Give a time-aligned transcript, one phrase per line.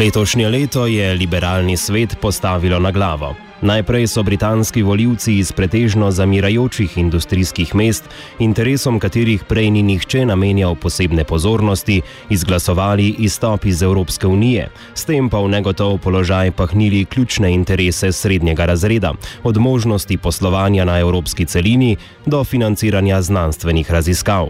[0.00, 3.34] Letošnje leto je liberalni svet postavilo na glavo.
[3.60, 8.04] Najprej so britanski voljivci iz pretežno zamirajočih industrijskih mest,
[8.38, 15.28] interesom katerih prej ni nihče namenjal posebne pozornosti, izglasovali izstop iz Evropske unije, s tem
[15.28, 19.12] pa v negotov položaj pahnili ključne interese srednjega razreda,
[19.42, 24.48] od možnosti poslovanja na evropski celini do financiranja znanstvenih raziskav.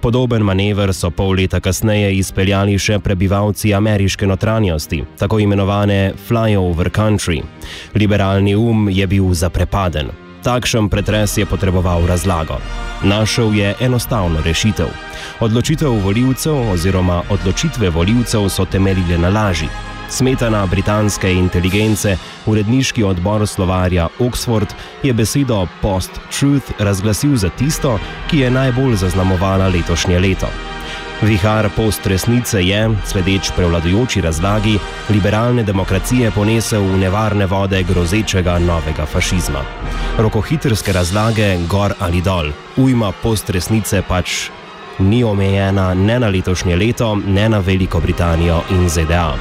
[0.00, 7.42] Podoben manever so pol leta kasneje izpeljali še prebivalci ameriške notranjosti, tako imenovane flyover country.
[7.94, 10.14] Liberalni um je bil zaprepaden.
[10.42, 12.60] Takšen pretres je potreboval razlago.
[13.02, 14.86] Našel je enostavno rešitev.
[15.40, 19.66] Odločitev voljivcev oziroma odločitve voljivcev so temeljile na laži.
[20.08, 27.98] Smetana britanske inteligence, uredniški odbor slovarja Oxford je besedo post-truth razglasil za tisto,
[28.30, 30.48] ki je najbolj zaznamovala letošnje leto.
[31.22, 34.78] Vihar post-resnice je, sledeč prevladujoči razlagi,
[35.10, 39.64] liberalne demokracije ponesel v nevarne vode grozečega novega fašizma.
[40.18, 44.50] Rokohitrske razlage gor ali dol, ujma post-resnice pač
[44.98, 49.34] ni omejena ne na letošnje leto, ne na Veliko Britanijo in ZDA.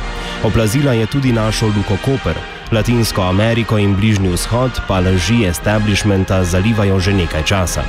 [0.44, 2.35] Oplazila je tudi našo Luko Koper,
[2.72, 7.84] Latinsko Ameriko in Bližnji vzhod pa laži establishmenta zalivajo že nekaj časa.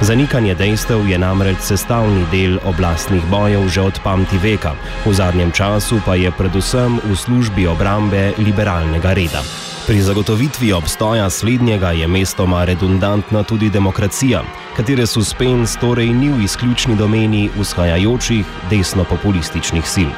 [0.00, 4.76] Zanikanje dejstev je namreč sestavni del oblastnih bojev že od pamti veka,
[5.08, 9.40] v zadnjem času pa je predvsem v službi obrambe liberalnega reda.
[9.86, 14.44] Pri zagotovitvi obstoja slednjega je mestoma redundantna tudi demokracija,
[14.76, 20.10] katere suspens torej ni v izključni domeni vzhajajočih desno-populističnih sil.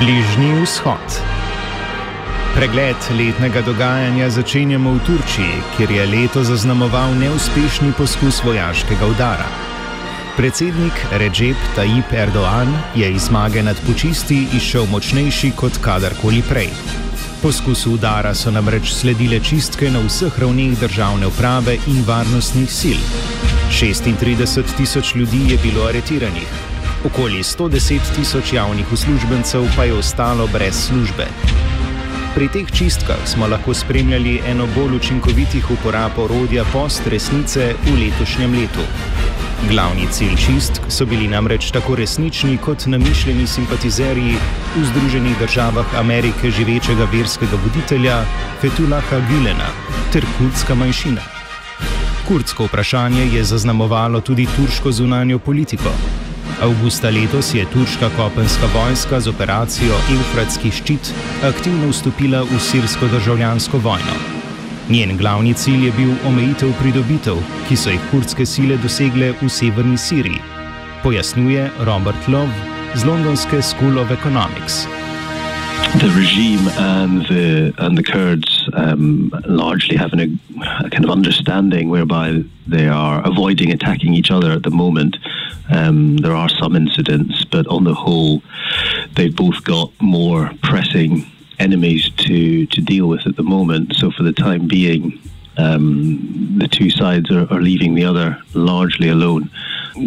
[0.00, 1.37] Bližnji vzhod.
[2.58, 9.46] Pregled letnega dogajanja začenjamo v Turčiji, kjer je leto zaznamoval neuspešni poskus vojaškega udara.
[10.36, 12.66] Predsednik Recep Tayyip Erdoğan
[12.98, 16.74] je iz zmage nad počisti išel močnejši kot kadarkoli prej.
[17.42, 22.98] Poskusu udara so namreč sledile čistke na vseh ravneh državne uprave in varnostnih sil.
[23.70, 26.50] 36 tisoč ljudi je bilo aretiranih,
[27.06, 31.30] okoli 110 tisoč javnih uslužbencev pa je ostalo brez službe.
[32.34, 38.84] Pri teh čistkah smo lahko spremljali eno bolj učinkovitih uporab orodja post-resnice v letošnjem letu.
[39.68, 44.36] Glavni cilj čistk so bili namreč tako resnični kot namišljeni simpatizerji
[44.76, 48.22] v Združenih državah Amerike živečega verskega voditelja
[48.60, 49.72] Fetulaha Gülena
[50.12, 51.20] ter kurdska manjšina.
[52.28, 55.90] Kurdsko vprašanje je zaznamovalo tudi turško zunanjo politiko.
[56.62, 61.12] Augusta letos je turška kopenska vojska z operacijo Eufratski ščit
[61.46, 64.16] aktivno vstopila v sirsko državljansko vojno.
[64.90, 67.38] Njen glavni cilj je bil omejitev pridobitev,
[67.68, 70.42] ki so jih kurdske sile dosegle v severni Siriji,
[71.02, 72.52] pojasnjuje Robert Love
[72.94, 74.88] z londonske School of Economics.
[75.96, 81.88] the regime and the and the Kurds um, largely having a, a, kind of understanding
[81.88, 85.16] whereby they are avoiding attacking each other at the moment.
[85.70, 88.42] Um, there are some incidents, but on the whole,
[89.14, 93.94] they've both got more pressing enemies to to deal with at the moment.
[93.96, 95.20] So for the time being,
[95.56, 99.50] um, the two sides are, are leaving the other largely alone.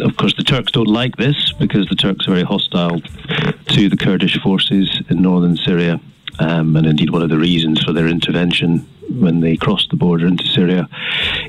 [0.01, 3.97] Of course, the Turks don't like this because the Turks are very hostile to the
[3.97, 5.99] Kurdish forces in northern Syria.
[6.39, 10.27] Um, and indeed, one of the reasons for their intervention when they crossed the border
[10.27, 10.87] into Syria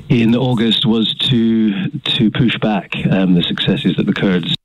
[0.09, 4.55] in August was to to push back um, the successes that the Kurds.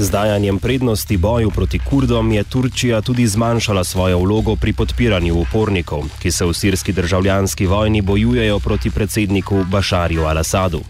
[0.00, 6.08] Z dajanjem prednosti boju proti Kurdom je Turčija tudi zmanjšala svojo vlogo pri podpiranju upornikov,
[6.22, 10.80] ki se v sirski državljanski vojni bojujejo proti predsedniku Bašarju al-Assadu.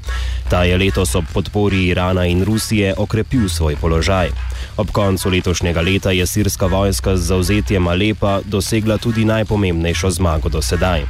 [0.50, 4.30] Ta je letos ob podpori Irana in Rusije okrepil svoj položaj.
[4.76, 10.62] Ob koncu letošnjega leta je sirska vojska z zauzetjem Alepa dosegla tudi najpomembnejšo zmago do
[10.62, 11.02] sedaj.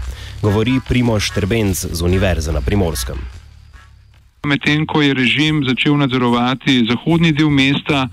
[0.43, 3.40] Govori Primoš Trbenc z Univerze na Primorskem.
[4.47, 8.09] Medtem ko je režim začel nadzorovati zahodni del mesta,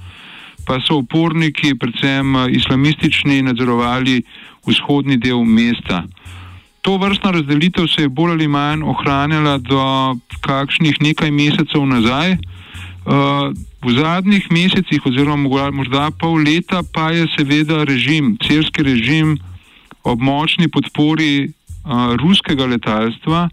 [0.67, 4.19] pa so uporniki, predvsem islamistični, nadzorovali
[4.67, 6.03] vzhodni del mesta.
[6.83, 9.79] To vrstna razdelitev se je bolj ali manj ohranjala do
[10.43, 12.35] kakšnih nekaj mesecev nazaj.
[13.83, 19.37] V zadnjih mesecih, oziroma morda pol leta, pa je seveda režim, celski režim,
[20.03, 21.47] ob močni podpori
[22.19, 23.47] ruskega letalstva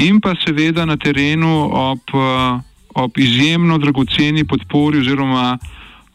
[0.00, 2.14] in pa seveda na terenu ob,
[2.94, 5.58] ob izjemno dragoceni podpori oziroma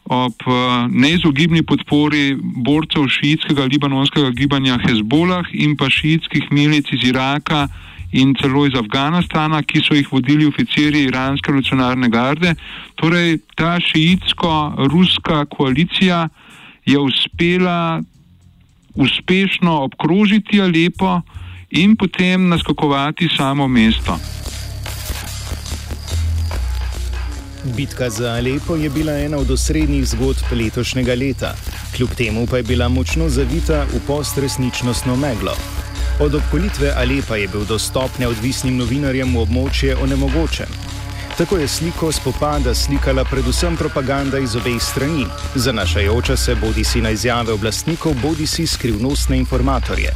[0.06, 0.42] ob
[0.90, 7.66] neizogibni podpori borcev šiitskega libanonskega gibanja Hezbolah in pa šiitskih milic iz Iraka
[8.12, 12.54] in celo iz Afganistana, ki so jih vodili oficiri iranske revolucionarne garde.
[12.94, 16.28] Torej, ta šiitsko-ruska koalicija
[16.86, 18.02] je uspela
[18.94, 21.20] uspešno obkrožiti Alepo,
[21.76, 24.18] in potem naskakovati samo mesto.
[27.64, 31.54] Bitka za Alepo je bila ena od osrednjih zgodb letošnjega leta,
[31.96, 35.56] kljub temu pa je bila močno zavita v postresničnostno meglo.
[36.20, 40.72] Od obkolitve Alepa je bil dostop neodvisnim novinarjem v območje onemogočen.
[41.36, 47.10] Tako je sliko spopada slikala predvsem propaganda iz obeh strani, zanašajoča se bodi si na
[47.10, 50.12] izjave oblastnikov, bodi si skrivnostne informatorje.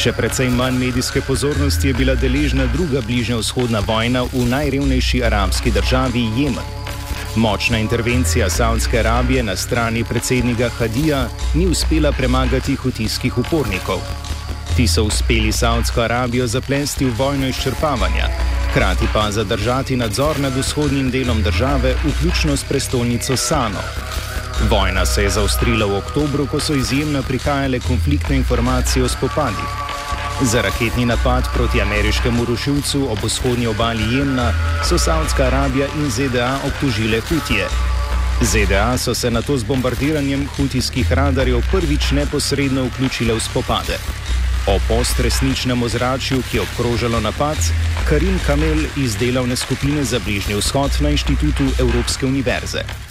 [0.00, 5.70] Še precej manj medijske pozornosti je bila deležna druga bližnja vzhodna vojna v najrevnejši arabski
[5.70, 6.64] državi Jemen.
[7.36, 14.00] Močna intervencija Saudske Arabije na strani predsednika Hadija ni uspela premagati hutijskih upornikov.
[14.76, 18.30] Ti so uspeli Saudsko Arabijo zaplesti v vojno izčrpavanja,
[18.70, 23.84] hkrati pa zadržati nadzor nad vzhodnim delom države, vključno s prestolnico Sano.
[24.70, 29.89] Vojna se je zaostrila v oktobru, ko so izjemno prihajale konfliktne informacije o spopadih.
[30.42, 34.52] Za raketni napad proti ameriškemu rušilcu ob vzhodnji obali Jemna
[34.88, 37.68] so Saudska Arabija in ZDA obtožile Hutije.
[38.40, 43.98] ZDA so se na to z bombardiranjem hutijskih radarjev prvič neposredno vključile v spopade.
[44.66, 47.56] O postresničnem ozračju, ki je obkrožalo napad,
[48.08, 53.09] Karim Kamel iz delovne skupine za Bližnji vzhod na Inštitutu Evropske univerze.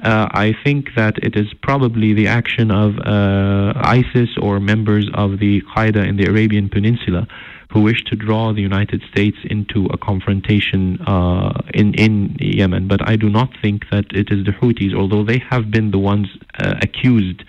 [0.00, 5.38] Uh, I think that it is probably the action of uh, ISIS or members of
[5.38, 7.26] the Qaeda in the Arabian Peninsula
[7.72, 12.88] who wish to draw the United States into a confrontation uh, in in Yemen.
[12.88, 15.98] But I do not think that it is the Houthis, although they have been the
[15.98, 16.28] ones
[16.58, 17.42] uh, accused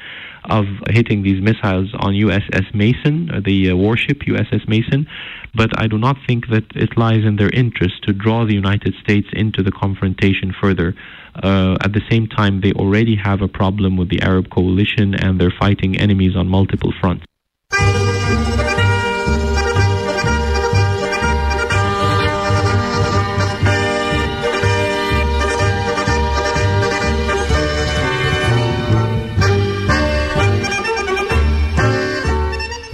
[0.49, 5.07] of hitting these missiles on USS Mason, uh, the uh, warship USS Mason.
[5.53, 8.95] But I do not think that it lies in their interest to draw the United
[9.03, 10.95] States into the confrontation further.
[11.35, 15.39] Uh, at the same time, they already have a problem with the Arab coalition and
[15.39, 17.25] they're fighting enemies on multiple fronts.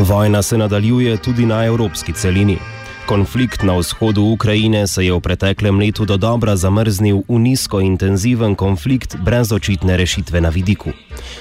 [0.03, 2.57] Vojna se nadaljuje tudi na evropski celini.
[3.05, 8.55] Konflikt na vzhodu Ukrajine se je v preteklem letu do dobra zamrznil v nizko intenziven
[8.55, 10.91] konflikt brez očitne rešitve na vidiku.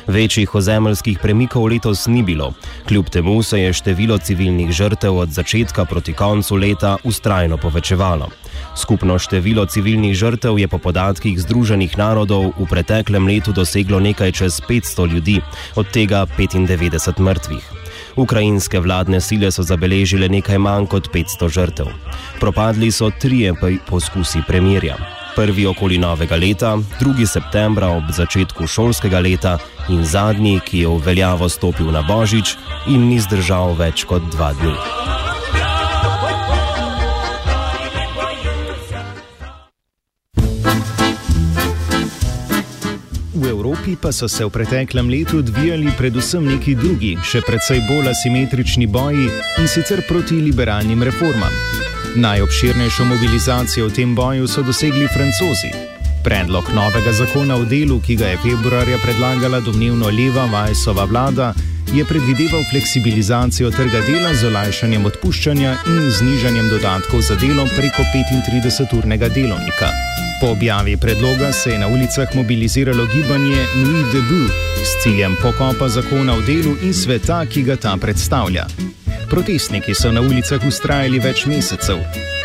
[0.07, 2.53] Večjih ozemeljskih premikov letos ni bilo,
[2.89, 8.31] kljub temu se je število civilnih žrtev od začetka proti koncu leta ustrajno povečevalo.
[8.77, 14.61] Skupno število civilnih žrtev je po podatkih Združenih narodov v preteklem letu doseglo nekaj čez
[14.69, 15.41] 500 ljudi,
[15.75, 17.82] od tega 95 mrtvih.
[18.17, 21.89] Ukrajinske vladne sile so zabeležile nekaj manj kot 500 žrtev.
[22.41, 23.55] Propadli so trije
[23.89, 24.97] poskusi premirja.
[25.37, 29.57] Prvi okoli novega leta, drugi septembra ob začetku šolskega leta
[29.89, 34.53] in zadnji, ki je v veljavo stopil na Božič in ni zdržal več kot dva
[34.61, 35.22] dni.
[43.35, 48.11] V Evropi pa so se v preteklem letu odvijali predvsem neki drugi, še precej bolj
[48.11, 49.25] asimetrični boji
[49.57, 51.55] in sicer proti liberalnim reformam.
[52.13, 55.73] Najobširnejšo mobilizacijo v tem boju so dosegli francozi.
[56.21, 61.55] Predlog novega zakona o delu, ki ga je februarja predlagala domnevno leva Vajsova vlada,
[61.95, 69.29] je predvideval fleksibilizacijo trga dela z olajšanjem odpuščanja in znižanjem dodatkov za delo preko 35-urnega
[69.29, 69.91] delovnika.
[70.41, 76.35] Po objavi predloga se je na ulicah mobiliziralo gibanje Nuit debout s ciljem pokopa zakona
[76.35, 78.67] o delu in sveta, ki ga ta predstavlja.
[79.33, 82.03] Protestniki so na ulicah ustrajali več mesecev.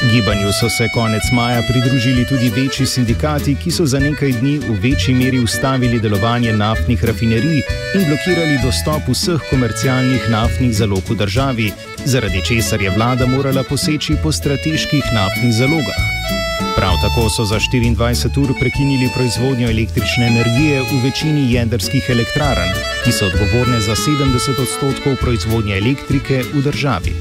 [0.08, 4.78] Gibanju so se konec maja pridružili tudi večji sindikati, ki so za nekaj dni v
[4.86, 11.72] večji meri ustavili delovanje naftnih rafinerij in blokirali dostop vseh komercialnih naftnih zalog v državi,
[12.06, 16.47] zaradi česar je vlada morala poseči po strateških naftnih zalogah.
[16.78, 22.70] Prav tako so za 24 ur prekinili proizvodnjo električne energije v večini jedrskih elektrarn,
[23.04, 27.14] ki so odgovorne za 70 odstotkov proizvodnje elektrike v državi.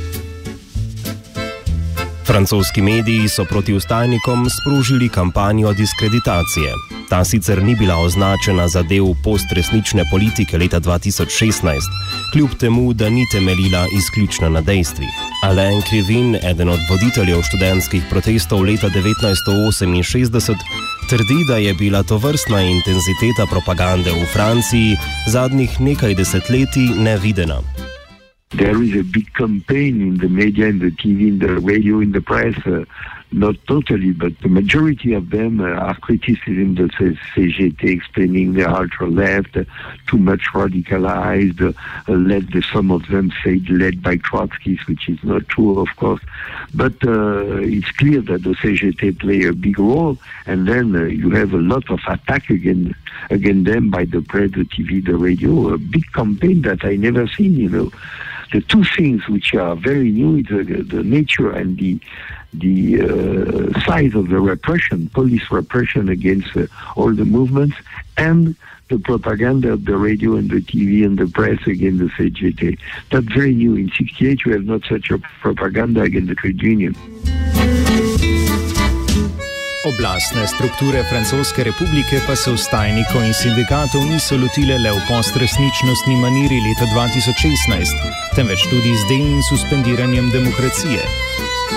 [2.27, 6.96] Francoski mediji so proti ustajnikom sprožili kampanjo diskreditacije.
[7.09, 11.79] Ta sicer ni bila označena za del postresnične politike leta 2016,
[12.33, 15.09] kljub temu, da ni temeljila izključno na dejstvih.
[15.43, 20.55] Alain Krivin, eden od voditeljev študentskih protestov leta 1968,
[21.11, 24.97] trdi, da je bila to vrstna intenziteta propagande v Franciji
[25.29, 27.63] zadnjih nekaj desetletij nevidena.
[28.51, 32.13] There is a big campaign in the media, in the TV, in the radio, in
[32.13, 32.57] the press.
[32.67, 32.83] Uh,
[33.33, 39.09] not totally, but the majority of them uh, are criticism the CGT, explaining the ultra
[39.09, 39.65] left, uh,
[40.07, 45.49] too much radicalized, uh, led some of them say led by Trotsky, which is not
[45.49, 46.23] true, of course.
[46.75, 51.59] But it's clear that the CGT play a big role, and then you have a
[51.59, 52.95] lot of attack against
[53.31, 55.75] against them by the press, the TV, the radio.
[55.75, 57.91] A big campaign that I never seen, you know
[58.53, 62.01] the two things which are very new is the, the nature and the
[62.55, 67.77] the uh, size of the repression, police repression against uh, all the movements,
[68.17, 68.57] and
[68.89, 72.79] the propaganda of the radio and the TV and the press against the CGT.
[73.11, 73.75] That's very new.
[73.77, 76.95] In 68, we have not such a propaganda against the trade union.
[79.87, 86.59] Oblastne strukture Francoske republike pa se ustajnikov in sindikatov niso lotile le v postresničnostni maniri
[86.65, 87.95] leta 2016,
[88.35, 91.07] temveč tudi z delnim suspendiranjem demokracije.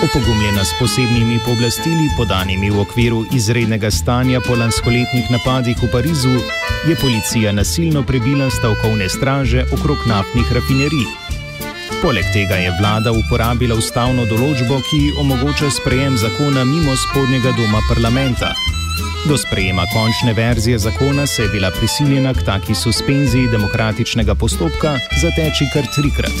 [0.02, 6.34] Opogumljena s posebnimi pooblastili, podanimi v okviru izrednega stanja po lanskoletnih napadih v Parizu,
[6.90, 11.29] je policija nasilno prebila stavkovne straže okrog naftnih rafinerij.
[12.02, 18.54] Poleg tega je vlada uporabila ustavno določbo, ki omogoča sprejem zakona mimo spodnjega doma parlamenta.
[19.28, 25.68] Do sprejema končne verzije zakona se je bila prisiljena k taki suspenziji demokratičnega postopka zateči
[25.74, 26.40] kar trikrat.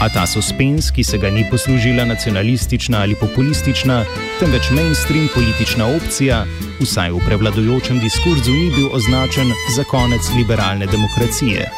[0.00, 4.04] A ta suspens, ki se ga ni poslužila nacionalistična ali populistična,
[4.40, 6.46] temveč mainstream politična opcija,
[6.80, 11.68] vsaj v prevladujočem diskurzu ni bil označen za konec liberalne demokracije.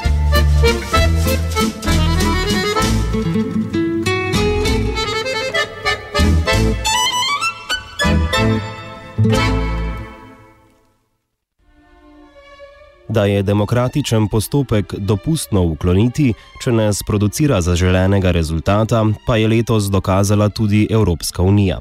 [13.11, 16.29] Da je demokratičen postopek dopustno ukloniti,
[16.63, 21.81] če ne sproducira zaželenega rezultata, pa je letos dokazala tudi Evropska unija.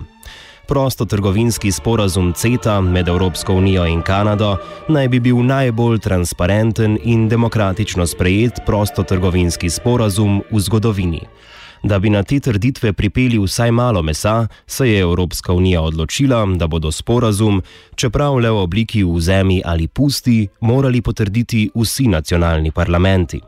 [0.67, 4.55] Prostotrgovinski sporazum CETA med Evropsko unijo in Kanado
[4.88, 11.21] naj bi bil najbolj transparenten in demokratično sprejet prostotrgovinski sporazum v zgodovini.
[11.83, 16.67] Da bi na te trditve pripeli vsaj malo mesa, se je Evropska unija odločila, da
[16.67, 17.62] bodo sporazum,
[17.95, 23.41] čeprav le v obliki vzemi ali pusti, morali potrditi vsi nacionalni parlamenti.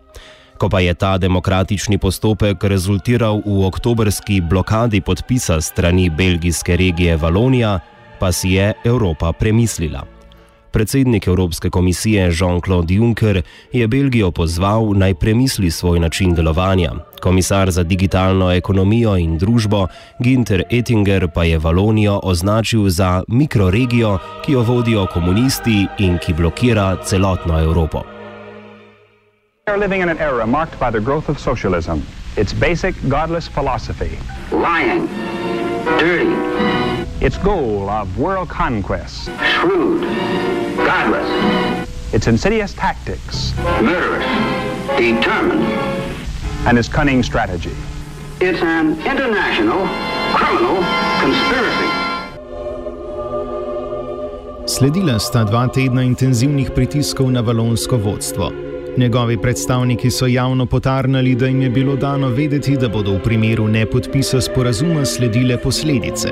[0.57, 7.79] Ko pa je ta demokratični postopek rezultiral v oktobrski blokadi podpisa strani belgijske regije Valonija,
[8.19, 10.20] pa si je Evropa premislila.
[10.71, 16.91] Predsednik Evropske komisije Jean-Claude Juncker je Belgijo pozval naj premisli svoj način delovanja.
[17.21, 19.87] Komisar za digitalno ekonomijo in družbo
[20.19, 26.97] Ginter Ettinger pa je Valonijo označil za mikroregijo, ki jo vodijo komunisti in ki blokira
[27.03, 28.01] celotno Evropo.
[29.67, 31.93] We are living in an era marked by the growth of socialism,
[32.37, 34.17] its basic godless philosophy.
[34.51, 35.07] Lying,
[35.99, 36.80] dirty,
[37.21, 40.01] its goal of world conquest, shrewd,
[40.77, 41.29] godless,
[42.13, 44.25] its insidious tactics, murderous,
[44.97, 45.63] determined,
[46.65, 47.75] and its cunning strategy.
[48.39, 49.87] It's an international
[50.33, 50.83] criminal
[51.21, 51.89] conspiracy.
[54.65, 58.51] Sledila sta dva tedna intenzivnih pritiskov na valonsko vodstvo.
[58.97, 63.67] Njegovi predstavniki so javno potarnali, da jim je bilo dano vedeti, da bodo v primeru
[63.67, 66.29] nepodpisa sporazuma sledile posledice.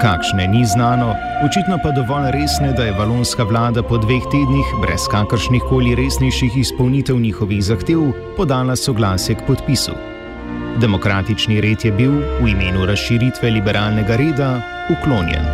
[0.00, 1.14] Kakšne ni znano,
[1.46, 6.56] očitno pa dovolj resne, da je valonska vlada po dveh tednih, brez kakršnih koli resnejših
[6.56, 9.92] izpolnitev njihovih zahtev, podala soglasje k podpisu.
[10.80, 12.12] Demokratični red je bil
[12.42, 14.50] v imenu razširitve liberalnega reda
[14.92, 15.48] uklonjen.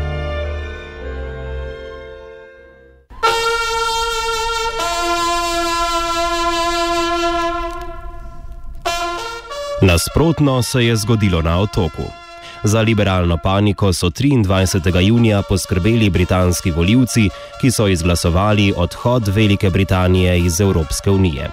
[9.82, 12.22] Nasprotno se je zgodilo na otoku.
[12.64, 15.00] Za liberalno paniko so 23.
[15.00, 17.28] junija poskrbeli britanski voljivci,
[17.61, 21.50] ki so izglasovali odhod Velike Britanije iz Evropske unije.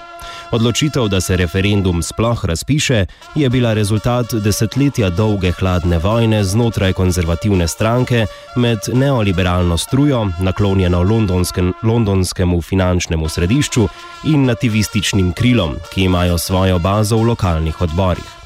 [0.51, 7.67] Odločitev, da se referendum sploh razpiše, je bila rezultat desetletja dolge hladne vojne znotraj konzervativne
[7.67, 8.25] stranke
[8.55, 13.87] med neoliberalno strujo, naklonjeno londonskem, londonskemu finančnemu središču,
[14.23, 18.38] in nativističnim krilom, ki imajo svojo bazo v lokalnih odborih.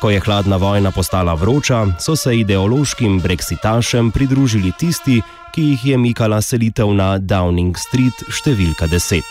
[0.00, 5.22] Ko je hladna vojna postala vroča, so se ideološkim brexitašem pridružili tisti,
[5.54, 9.24] ki jih je mikala selitev na Downing Street številka 10.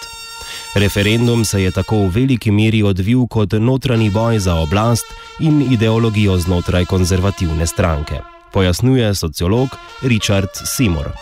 [0.75, 5.05] Referendum se je tako v veliki meri odvil kot notranji boj za oblast
[5.39, 8.19] in ideologijo znotraj konzervativne stranke,
[8.53, 9.69] pojasnjuje sociolog
[10.01, 11.13] Richard Seymour.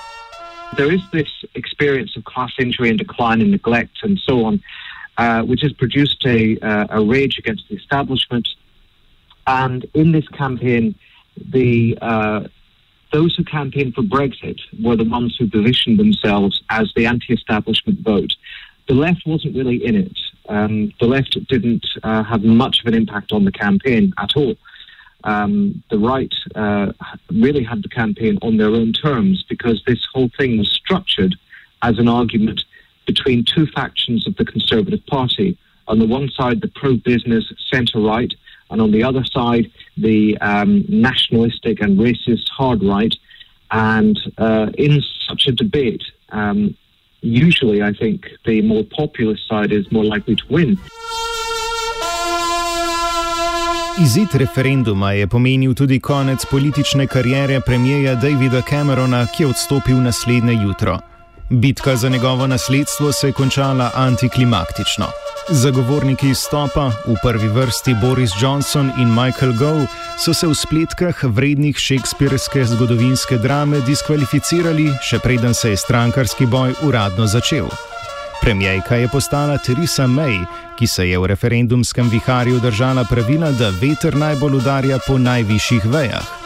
[0.75, 4.63] There is this experience of class injury and decline and neglect and so on,
[5.19, 8.47] uh, which has produced a, uh, a rage against the establishment.
[9.47, 10.95] And in this campaign,
[11.51, 12.47] the uh,
[13.11, 18.33] those who campaigned for Brexit were the ones who positioned themselves as the anti-establishment vote.
[18.87, 20.17] The left wasn't really in it.
[20.49, 24.55] Um, the left didn't uh, have much of an impact on the campaign at all.
[25.23, 26.91] Um, the right uh,
[27.31, 31.35] really had the campaign on their own terms because this whole thing was structured
[31.81, 32.61] as an argument
[33.05, 35.57] between two factions of the Conservative Party.
[35.87, 38.33] On the one side, the pro business centre right,
[38.73, 43.15] and on the other side, the um, nationalistic and racist hard right.
[43.69, 46.75] And uh, in such a debate, um,
[47.21, 50.77] usually I think the more populist side is more likely to win.
[54.01, 60.53] Izid referenduma je pomenil tudi konec politične kariere premijeja Davida Camerona, ki je odstopil naslednje
[60.53, 61.12] jutro.
[61.49, 65.05] Bitka za njegovo nasledstvo se je končala antiklimaktično.
[65.49, 69.87] Zagovorniki izstopa, v prvi vrsti Boris Johnson in Michael Gove,
[70.25, 76.73] so se v spletkah vrednih šekspirske zgodovinske drame diskvalificirali, še preden se je strankarski boj
[76.81, 77.67] uradno začel.
[78.41, 80.45] Premijejka je postala Theresa May,
[80.79, 86.42] ki se je v referendumskem viharju držala pravila, da veter najbolj udarja po najvišjih vejah.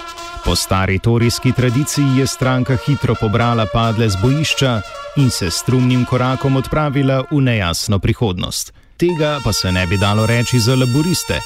[0.48, 4.82] Po stari torijski tradiciji je stranka hitro pobrala padle z bojišča
[5.16, 8.74] in se strumnim korakom odpravila v nejasno prihodnost.
[8.98, 11.40] Tega pa se ne bi dalo reči za laboriste.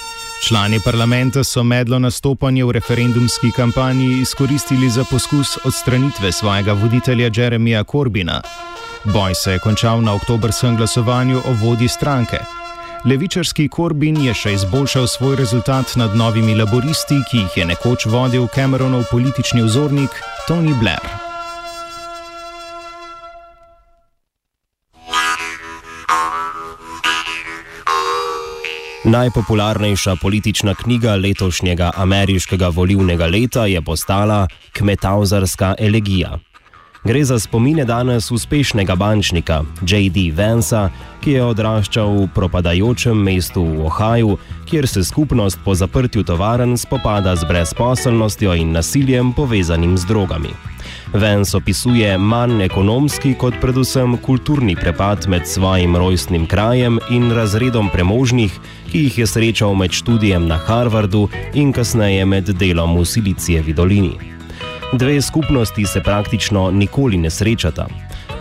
[0.47, 7.83] Člani parlamenta so medlo nastopanje v referendumski kampanji izkoristili za poskus odstranitve svojega voditelja Jeremija
[7.83, 8.41] Corbina.
[9.03, 12.60] Boj se je končal na oktobrskem glasovanju o vodi stranke.
[13.01, 18.45] Levičarski Corbyn je še izboljšal svoj rezultat nad novimi laboristi, ki jih je nekoč vodil
[18.53, 20.13] Cameronov politični vzornik
[20.45, 21.01] Tony Blair.
[29.09, 34.45] Najpopularnejša politična knjiga letošnjega ameriškega volivnega leta je postala
[34.77, 36.37] Kmetavzarska elegija.
[37.03, 40.29] Gre za spomine danes uspešnega bančnika J.D.
[40.37, 40.89] Vansa,
[41.23, 44.35] ki je odraščal v propadajočem mestu v Ohaju,
[44.69, 50.53] kjer se skupnost po zaprtju tovaren spopada z brezposelnostjo in nasiljem povezanim z drogami.
[51.13, 58.53] Vance opisuje manj ekonomski kot predvsem kulturni prepad med svojim rojstnim krajem in razredom premožnih,
[58.91, 64.30] ki jih je srečal med študijem na Harvardu in kasneje med delom v Silicijevi dolini.
[64.93, 67.87] Dve skupnosti se praktično nikoli ne srečata.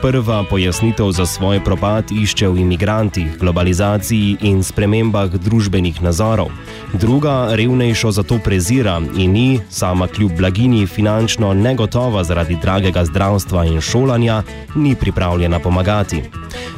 [0.03, 6.51] Prva pojasnitev za svoj propad išče v imigrantih, globalizaciji in spremembah družbenih nazorov.
[6.93, 13.81] Druga revnejšo zato prezira in ni, sama kljub blagini, finančno negotova zaradi dragega zdravstva in
[13.81, 14.43] šolanja,
[14.75, 16.23] ni pripravljena pomagati.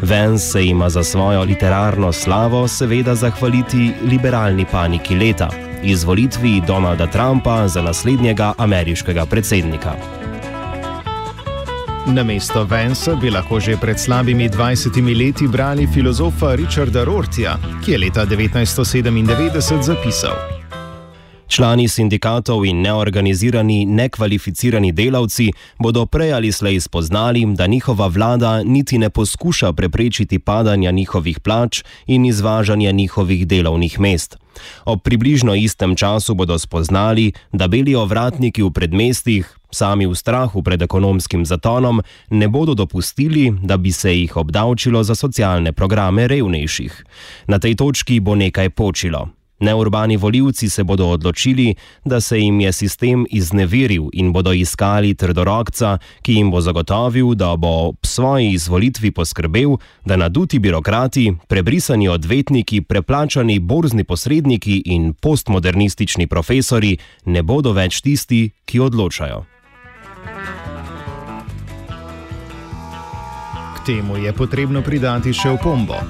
[0.03, 7.69] Vens se ima za svojo literarno slavo seveda zahvaliti liberalni paniki leta izvolitvi Donalda Trumpa
[7.69, 9.95] za naslednjega ameriškega predsednika.
[12.07, 17.93] Na mesto Vensa bi lahko že pred slabimi 20 leti brali filozofa Richarda Rortija, ki
[17.93, 20.62] je leta 1997 zapisal:
[21.53, 28.99] Člani sindikatov in neorganizirani, nekvalificirani delavci bodo prej ali slej spoznali, da njihova vlada niti
[28.99, 34.37] ne poskuša preprečiti padanja njihovih plač in izvažanja njihovih delovnih mest.
[34.85, 40.83] Ob približno istem času bodo spoznali, da beli ovratniki v predmestih, sami v strahu pred
[40.83, 47.05] ekonomskim zatonom, ne bodo dopustili, da bi se jih obdavčilo za socialne programe revnejših.
[47.47, 49.42] Na tej točki bo nekaj počilo.
[49.63, 55.99] Neurbani voljivci se bodo odločili, da se jim je sistem izneveril in bodo iskali trdorokca,
[56.23, 62.81] ki jim bo zagotovil, da bo ob svoji izvolitvi poskrbel, da naduti birokrati, prebrisani odvetniki,
[62.81, 69.45] preplačani borzni posredniki in postmodernistični profesori ne bodo več tisti, ki odločajo.
[73.77, 76.03] K temu je potrebno pridati še opombo.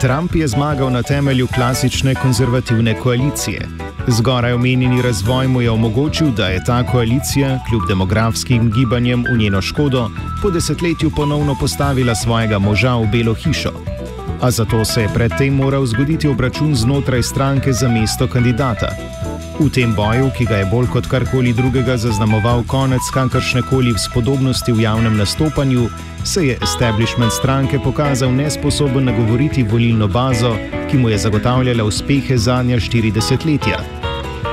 [0.00, 3.68] Trump je zmagal na temelju klasične konzervativne koalicije.
[4.06, 9.62] Zgoraj omenjeni razvoj mu je omogočil, da je ta koalicija, kljub demografskim gibanjem v njeno
[9.62, 10.10] škodo,
[10.42, 13.72] po desetletju ponovno postavila svojega moža v Belo hišo.
[14.40, 18.96] A zato se je predtem moral zgoditi obračun znotraj stranke za mesto kandidata.
[19.60, 24.72] V tem boju, ki ga je bolj kot karkoli drugega zaznamoval konec kakršne koli spodobnosti
[24.72, 25.88] v javnem nastopanju,
[26.24, 30.56] se je establishment stranke pokazal nesposoben nagovoriti volilno bazo,
[30.90, 33.84] ki mu je zagotavljala uspehe zadnja štiri desetletja.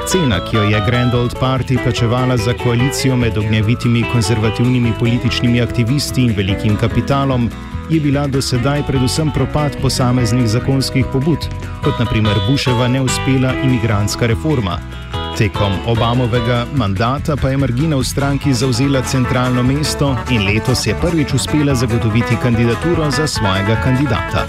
[0.07, 6.21] Cena, ki jo je Grand Old Party plačevala za koalicijo med ognjevitimi konzervativnimi političnimi aktivisti
[6.21, 7.49] in velikim kapitalom,
[7.89, 11.47] je bila do sedaj predvsem propad posameznih zakonskih pobud,
[11.83, 14.79] kot naprimer Busheva neuspela imigrantska reforma.
[15.37, 21.33] Tekom Obamovega mandata pa je Margina v stranki zauzela centralno mesto in letos je prvič
[21.33, 24.47] uspela zagotoviti kandidaturo za svojega kandidata.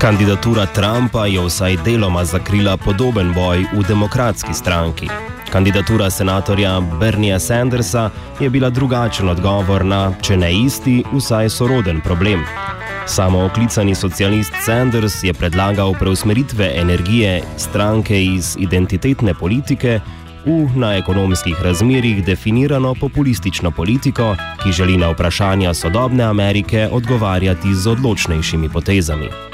[0.00, 5.08] Kandidatura Trumpa je vsaj deloma zakrila podoben boj v demokratski stranki.
[5.54, 12.42] Kandidatura senatorja Bernieja Sandersa je bila drugačen odgovor na, če ne isti, vsaj soroden problem.
[13.06, 20.00] Samo oklicani socialist Sanders je predlagal preusmeritve energije stranke iz identitetne politike
[20.42, 27.94] v na ekonomskih razmerjih definirano populistično politiko, ki želi na vprašanja sodobne Amerike odgovarjati z
[27.94, 29.53] odločnejšimi potezami.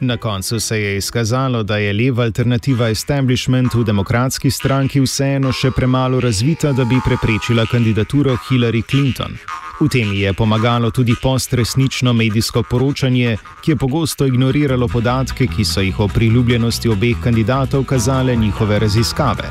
[0.00, 5.70] Na koncu se je izkazalo, da je leva alternativa establishment v demokratski stranki vseeno še
[5.76, 9.36] premalo razvita, da bi preprečila kandidaturo Hillary Clinton.
[9.80, 15.84] V tem je pomagalo tudi postresnično medijsko poročanje, ki je pogosto ignoriralo podatke, ki so
[15.84, 19.50] jih o priljubljenosti obeh kandidatov kazale njihove raziskave.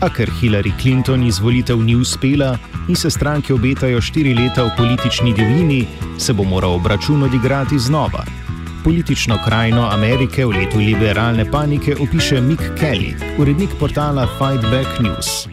[0.00, 2.56] A ker Hillary Clinton izvolitev ni uspela
[2.88, 5.86] in se stranke obetajo štiri leta v politični divjini,
[6.18, 8.45] se bo moral obračun odigrati znova.
[8.86, 14.26] Politično krajino Amerike v letu liberalne panike opiše Mick Kelly, urednik portala
[15.02, 15.48] News.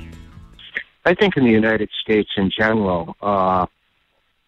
[1.09, 3.65] I think in the United States in general, uh,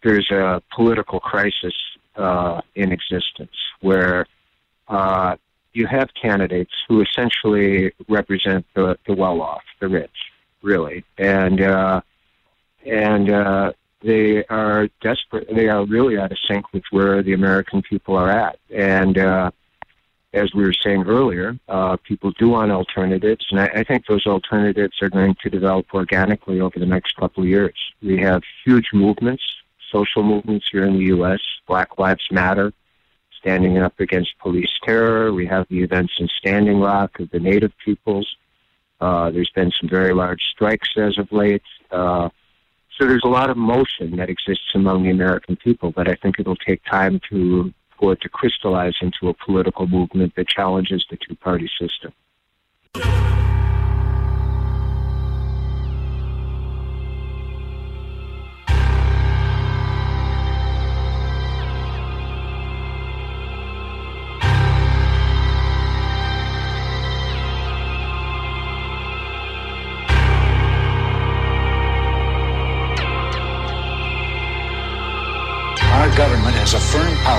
[0.04, 1.74] there's a political crisis
[2.16, 4.28] uh, in existence where
[4.88, 5.34] uh,
[5.74, 10.18] you have candidates who essentially represent the, the well-off, the rich,
[10.62, 12.02] really, and uh,
[12.86, 13.72] and uh,
[14.06, 15.48] they are desperate.
[15.54, 18.60] They are really out of sync with where the American people are at.
[18.74, 19.50] And uh,
[20.32, 24.28] as we were saying earlier, uh, people do want alternatives, and I, I, think those
[24.28, 27.74] alternatives are going to develop organically over the next couple of years.
[28.04, 29.44] We have huge movements,
[29.92, 31.40] social movements here in the U.S.
[31.68, 32.74] Black Lives Matter,
[33.40, 35.34] standing up against police terror.
[35.34, 38.28] We have the events in Standing Rock of the Native peoples.
[39.00, 41.64] Uh, there's been some very large strikes as of late.
[41.90, 42.30] Uh,
[42.98, 46.40] so there's a lot of motion that exists among the American people, but I think
[46.40, 51.18] it'll take time to for it to crystallize into a political movement that challenges the
[51.18, 52.12] two-party system.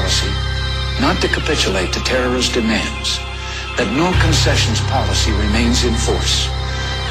[0.07, 0.31] Policy
[1.03, 3.19] not to capitulate to terrorist demands,
[3.77, 6.49] that no concessions policy remains in force.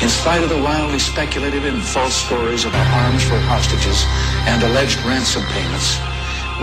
[0.01, 3.99] In spite of the wildly speculative and false stories about arms for hostages
[4.47, 5.99] and alleged ransom payments,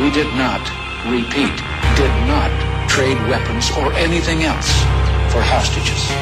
[0.01, 0.65] we did not,
[1.05, 1.53] repeat,
[2.01, 2.51] did not
[2.89, 4.73] trade weapons or anything else
[5.33, 6.13] for hostages.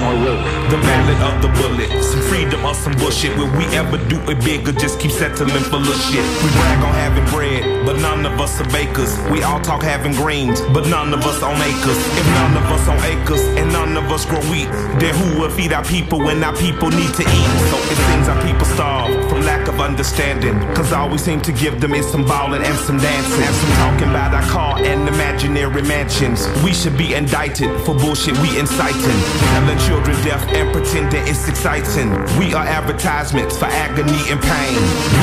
[0.00, 0.50] nor will we.
[0.72, 3.36] The ballad of the bullet, some freedom or some bullshit.
[3.36, 6.24] Will we ever do it big or just keep settling for little shit?
[6.42, 9.12] We brag on having bread, but none of us are bakers.
[9.30, 12.00] We all talk having greens, but none of us own acres.
[12.18, 15.50] If none of us own acres and none of us grow wheat, then who will
[15.50, 17.50] feed our people when our people need to eat?
[17.70, 20.58] So it seems our people starve from lack of understanding.
[20.74, 23.44] Cause all we seem to give them is some ballin' and some dancing.
[23.44, 26.48] And some talking about our car and imaginary mansions.
[26.64, 29.18] We should be indicted for bullshit we inciting.
[29.54, 32.10] Telling children deaf and pretending it's exciting.
[32.38, 34.80] We are advertisements for agony and pain.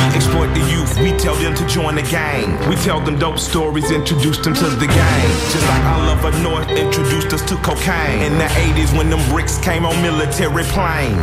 [0.10, 2.58] We exploit the youth, we tell them to join the gang.
[2.70, 5.32] We tell them dope stories, introduce them to the game.
[5.54, 8.22] Just like Oliver North introduced us to cocaine.
[8.24, 11.18] In the 80s when them bricks came on military plane.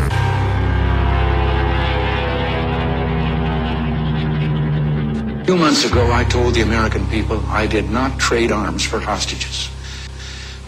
[5.48, 9.70] Two months ago, I told the American people I did not trade arms for hostages.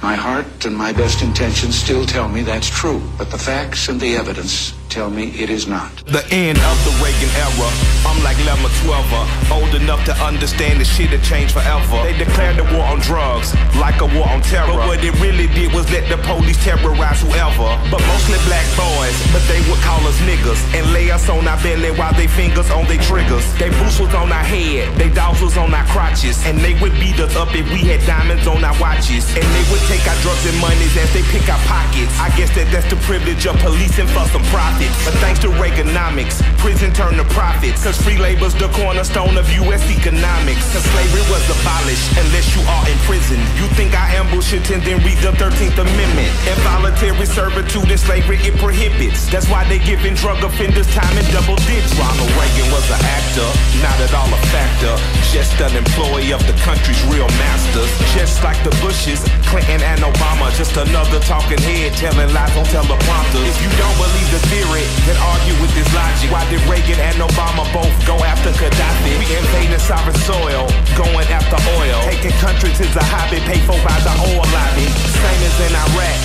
[0.02, 4.00] My heart and my best intentions still tell me that's true, but the facts and
[4.00, 5.86] the evidence tell me it is not.
[6.10, 7.70] The end of the Reagan era.
[8.02, 12.02] I'm like Lemma 12 old enough to understand the shit had changed forever.
[12.02, 14.74] They declared the war on drugs, like a war on terror.
[14.74, 17.70] But what it really did was let the police terrorize whoever.
[17.86, 21.60] But mostly black boys, but they would call us niggas and lay us on our
[21.62, 23.46] belly while they fingers on their triggers.
[23.62, 26.92] They boots was on our head, they dogs was on our crotches, and they would
[26.98, 29.22] beat us up if we had diamonds on our watches.
[29.38, 32.10] And they would take our drugs and monies as they pick our pockets.
[32.18, 34.79] I guess that that's the privilege of policing for some profit.
[35.04, 37.84] But thanks to Reaganomics, prison turned to profits.
[37.84, 39.84] Cause free labor's the cornerstone of U.S.
[39.90, 40.64] economics.
[40.72, 43.40] Cause slavery was abolished unless you are in prison.
[43.60, 46.32] You think I ambush it and then read the 13th Amendment.
[46.48, 49.28] Involuntary servitude and slavery it prohibits.
[49.28, 51.92] That's why they giving drug offenders time in double digits.
[52.00, 53.48] Ronald Reagan was an actor,
[53.84, 54.94] not at all a factor.
[55.28, 57.90] Just an employee of the country's real masters.
[58.16, 60.48] Just like the Bushes, Clinton and Obama.
[60.56, 63.44] Just another talking head telling lies on teleprompters.
[63.44, 66.30] If you don't believe the theory, then argue with this logic.
[66.30, 69.18] Why did Reagan and Obama both go after Gaddafi?
[69.18, 71.98] We invading sovereign soil, going after oil.
[72.06, 74.86] Taking countries is a hobby paid for by the oil lobby.
[75.18, 76.18] Same as in Iraq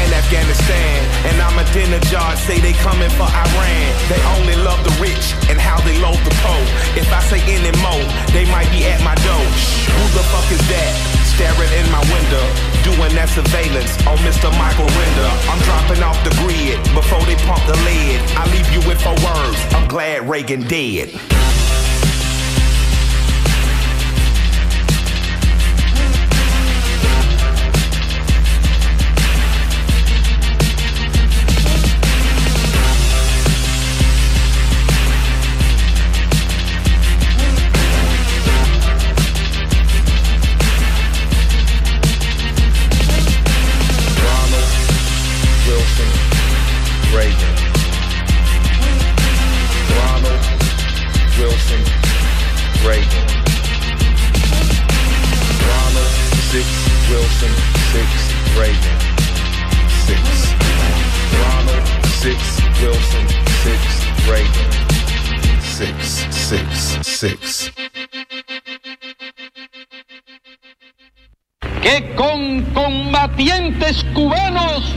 [0.00, 0.96] and Afghanistan.
[1.28, 3.88] And Ahmadinejad say they coming for Iran.
[4.08, 6.62] They only love the rich and how they load the poor.
[6.96, 9.46] If I say any more, they might be at my door.
[9.92, 10.92] Who the fuck is that?
[11.36, 12.44] Staring in my window,
[12.82, 14.50] doing that surveillance on Mr.
[14.58, 15.30] Michael Render.
[15.48, 18.20] I'm dropping off the grid before they pump the lead.
[18.36, 19.58] I leave you with four words.
[19.74, 21.39] I'm glad Reagan dead.
[73.20, 74.94] Combatientes cubanos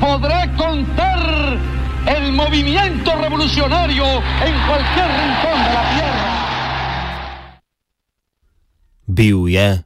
[0.00, 1.58] podré contar
[2.06, 7.60] el movimiento revolucionario en cualquier rincón de la tierra.
[9.06, 9.84] Bil je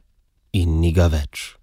[0.51, 1.55] in ni ga več.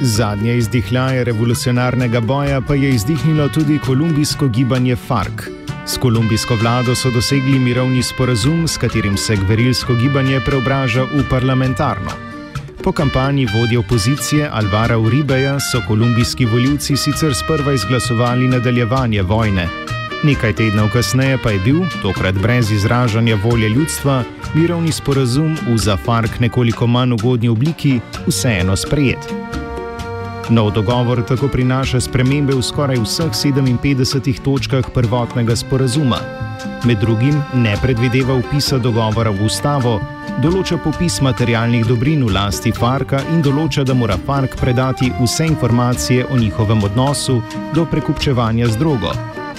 [0.00, 5.55] Zadnje izdihljaje revolucionarnega boja pa je izdihnilo tudi kolumbijsko gibanje FARC.
[5.86, 12.10] S kolumbijsko vlado so dosegli mirovni sporazum, s katerim se gverilsko gibanje preobraža v parlamentarno.
[12.82, 19.68] Po kampanji vodje opozicije Alvara Uribeja so kolumbijski voljivci sicer sprva izglasovali nadaljevanje vojne.
[20.24, 25.96] Nekaj tednov kasneje pa je bil, tokrat brez izražanja volje ljudstva, mirovni sporazum v za
[25.96, 29.34] FARC nekoliko manj ugodni obliki vseeno sprejet.
[30.50, 36.20] Nov dogovor tako prinaša spremembe v skoraj vseh 57 točkah prvotnega sporazuma.
[36.84, 39.98] Med drugim ne predvideva upisa dogovora v ustavo,
[40.38, 46.28] določa popis materialnih dobrin v lasti Farka in določa, da mora Fark predati vse informacije
[46.30, 47.40] o njihovem odnosu
[47.74, 49.10] do prekupčevanja z drogo.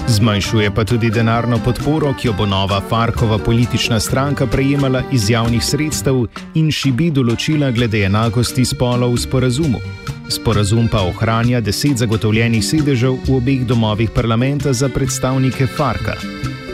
[0.08, 5.64] Zmanjšuje pa tudi denarno podporo, ki jo bo nova Farkova politična stranka prejemala iz javnih
[5.64, 9.84] sredstev in šibi določila glede enakosti spolov v sporazumu.
[10.30, 16.16] Sporazum pa ohranja deset zagotovljenih sedežev v obeh domovih parlamenta za predstavnike Farka.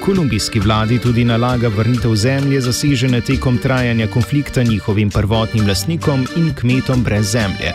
[0.05, 7.03] Kolumbijski vladi tudi nalaga vrnitev zemlje zasežene tekom trajanja konflikta njihovim prvotnim lastnikom in kmetom
[7.03, 7.73] brez zemlje.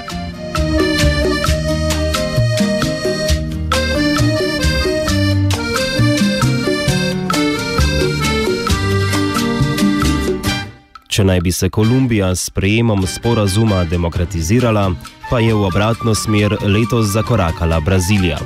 [11.08, 14.92] Če naj bi se Kolumbija s prejemom sporazuma demokratizirala,
[15.30, 18.38] pa je v obratno smer letos zakorakala Brazilija.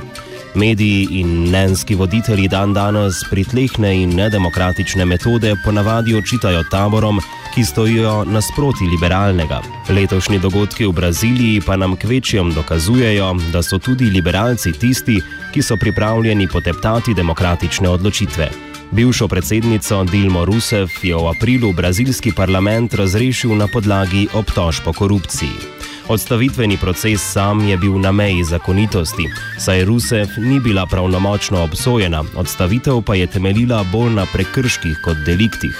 [0.54, 7.20] Mediji in mnenjski voditelji dan danes pritlehne in nedemokratične metode ponavadi očitajo taborom,
[7.54, 9.62] ki stojijo nasproti liberalnega.
[9.88, 15.20] Letošnji dogodki v Braziliji pa nam kvečjem dokazujejo, da so tudi liberalci tisti,
[15.52, 18.50] ki so pripravljeni poteptati demokratične odločitve.
[18.90, 25.81] Bivšo predsednico Dilmo Rousseff je v aprilu brazilski parlament razrešil na podlagi obtožb o korupciji.
[26.08, 33.02] Odstavitveni proces sam je bil na meji zakonitosti, saj Rousseff ni bila pravnomočno obsojena, odstavitev
[33.02, 35.76] pa je temeljila bolj na prekrških kot deliktih.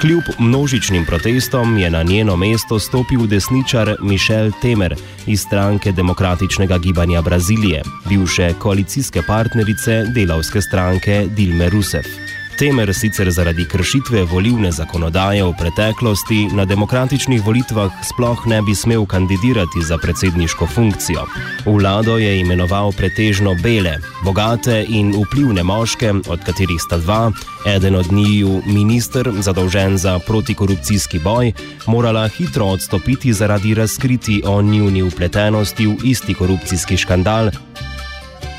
[0.00, 4.94] Kljub množičnim protestom je na njeno mesto stopil desničar Mišel Temer
[5.26, 12.29] iz stranke Demokratičnega gibanja Brazilije, bivše koalicijske partnerice delavske stranke Dilme Rousseff.
[12.60, 19.06] Temer sicer zaradi kršitve volivne zakonodaje v preteklosti na demokratičnih volitvah sploh ne bi smel
[19.08, 21.24] kandidirati za predsedniško funkcijo.
[21.64, 27.32] Vlado je imenoval pretežno bele, bogate in vplivne moške, od katerih sta dva,
[27.64, 31.52] eden od njiju minister zadolžen za protikorupcijski boj,
[31.86, 37.50] morala hitro odstopiti zaradi razkriti o njuni upletenosti v isti korupcijski škandal,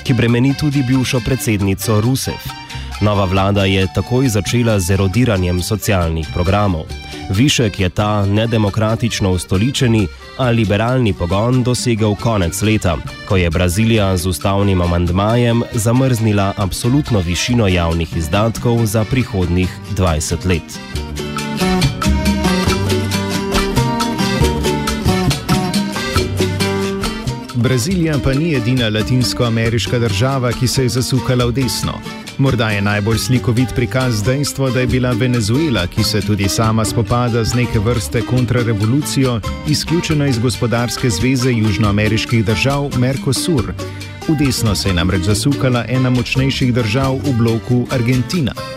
[0.04, 2.71] ki bremeni tudi bivšo predsednico Rusev.
[3.02, 6.86] Nova vlada je takoj začela z erodiranjem socialnih programov.
[7.30, 14.28] Višek je ta nedemokratično ustoličeni, a liberalni pogon dosegel konec leta, ko je Brazilija z
[14.28, 20.80] ustavnim amandmajem zamrznila absolutno višino javnih izdatkov za prihodnih 20 let.
[27.56, 32.21] Brazilija pa ni edina latinskoameriška država, ki se je zasukala v desno.
[32.42, 37.44] Morda je najbolj slikovit prikaz dejstvo, da je bila Venezuela, ki se tudi sama spopada
[37.44, 43.74] z neke vrste kontrarevolucijo, izključena iz gospodarske zveze južnoameriških držav Mercosur.
[44.28, 48.71] V desno se je namreč zasukala ena močnejših držav v bloku Argentina.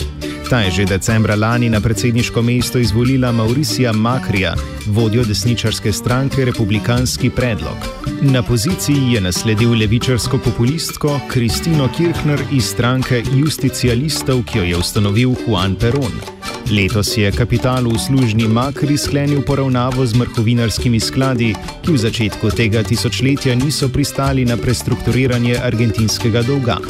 [0.51, 4.55] Ta je že decembra lani na predsedniško mesto izvolila Mauricija Makrija,
[4.87, 7.77] vodjo desničarske stranke Republikanski predlog.
[8.21, 15.35] Na poziciji je nasledil levičarsko populistko Kristino Kirchner iz stranke Justicialistov, ki jo je ustanovil
[15.47, 16.44] Juan Perón.
[16.71, 21.53] Letos je kapital v služni Makri sklenil poravnavo z mrhovinarskimi skladi,
[21.85, 26.81] ki v začetku tega tisočletja niso pristali na prestrukturiranje argentinskega dolga.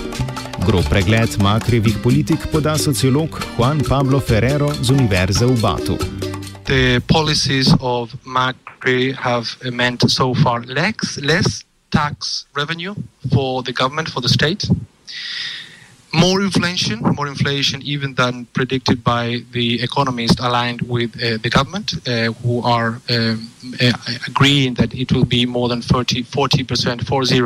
[0.63, 5.99] Grob pregled makrivih politik poda sociolog Juan Pablo Ferrero z Univerze v Batu.
[6.71, 12.95] The policies of Macri have meant so far less, less tax revenue
[13.35, 14.71] for the government, for the state.
[16.15, 21.95] More inflation, more inflation even than predicted by the economists aligned with uh, the government,
[22.07, 23.51] uh, who are um,
[23.81, 23.93] uh,
[24.29, 27.41] agreeing that it will be more than 30, 40%, 40,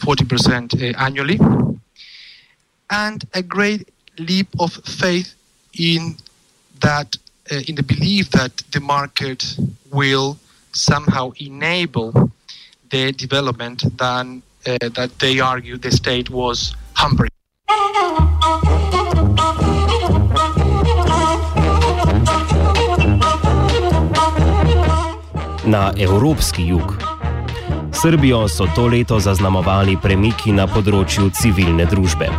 [0.00, 1.38] 40% annually
[2.90, 5.34] and a great leap of faith
[5.78, 6.16] in
[6.80, 7.16] that
[7.50, 9.56] uh, in the belief that the market
[9.92, 10.38] will
[10.72, 12.30] somehow enable
[12.90, 17.30] the development than uh, that they argue the state was hampering.
[25.64, 26.96] Na evropski jug.
[27.92, 32.30] Srbijo so to leto zaznamovali premiki na področju civilne družbe.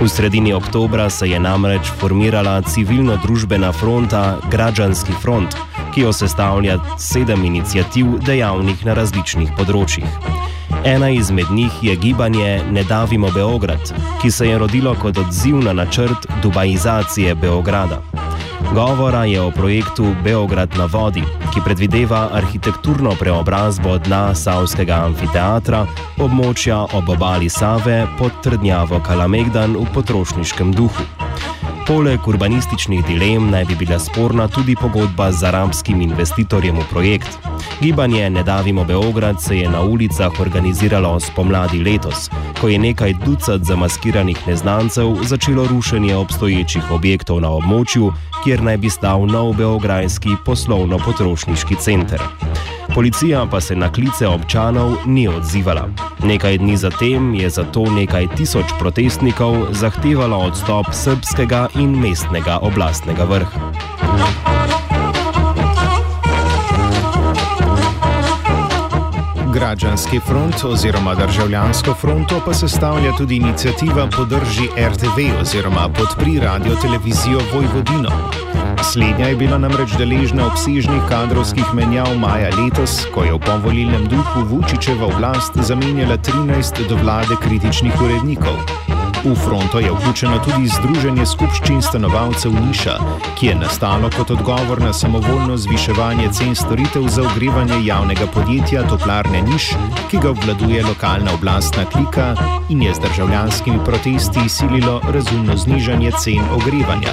[0.00, 5.56] V sredini oktobra se je namreč formirala civilno-družbena fronta Građanski front,
[5.94, 10.08] ki jo sestavlja sedem inicijativ dejavnih na različnih področjih.
[10.84, 15.72] Ena izmed njih je gibanje Ne davimo Beograd, ki se je rodilo kot odziv na
[15.72, 18.02] načrt dubaizacije Beograda.
[18.74, 21.22] Govora je o projektu Beograd na vodi,
[21.54, 25.86] ki predvideva arhitekturno preobrazbo dna Savskega amfiteatra,
[26.18, 31.19] območja ob obali Save pod trdnjavo Kalamegdan v potrošniškem duhu.
[31.90, 37.38] Poleg urbanističnih dilem naj bi bila sporna tudi pogodba z arabskim investitorjem v projekt.
[37.82, 43.66] Gibanje Ne davimo Beograd se je na ulicah organiziralo spomladi letos, ko je nekaj ducat
[43.66, 48.12] zamaskiranih neznancev začelo rušenje obstoječih objektov na območju,
[48.44, 52.22] kjer naj bi stal nov beograjski poslovno-potrošniški center.
[53.00, 55.88] Policija pa se na klice občanov ni odzivala.
[56.24, 63.60] Nekaj dni zatem je zato nekaj tisoč protestnikov zahtevalo odstop srpskega in mestnega oblastnega vrha.
[69.54, 77.40] Građanski front oziroma državljansko fronto pa sestavlja tudi inicijativa Podrži RTV oziroma Podpri radio televizijo
[77.54, 78.49] Vojvodino.
[78.82, 84.44] Slednja je bila namreč deležna obsežnih kadrovskih menjav maja letos, ko je v povolilnem duhu
[84.50, 88.56] Vučičeva oblast zamenjala 13 do vlade kritičnih urednikov.
[89.24, 92.94] V fronto je vključeno tudi Združenje skupščin stanovalcev Niša,
[93.36, 99.42] ki je nastalo kot odgovor na samovoljno zviševanje cen storitev za ogrevanje javnega podjetja Toplarne
[99.42, 99.74] Niš,
[100.10, 102.32] ki ga obvladuje lokalna oblastna klika
[102.68, 107.12] in je z državljanskimi protesti sililo razumno znižanje cen ogrevanja.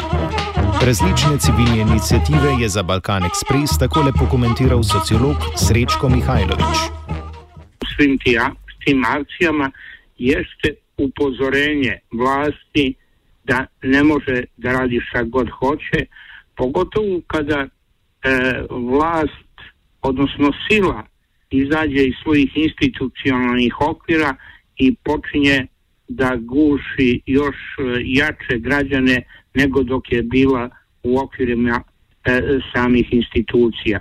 [0.85, 6.77] Različne civilne inicijative je za Balkan Express takole pokomentiral sociolog Srečko Mihajlović.
[7.95, 8.17] Svim
[8.85, 9.71] tim akcijama
[10.17, 12.95] jeste upozorenje vlasti
[13.43, 16.05] da ne može da radi šta god hoće,
[16.55, 17.67] pogotovo kada e,
[18.69, 19.53] vlast,
[20.01, 21.03] odnosno sila,
[21.49, 24.35] izađe iz svojih institucionalnih okvira
[24.77, 25.67] i počinje
[26.07, 29.23] da guši još e, jače građane
[29.57, 30.69] nego dok je bila
[31.03, 31.83] u okvirima
[32.25, 32.41] e,
[32.73, 33.99] samih institucija.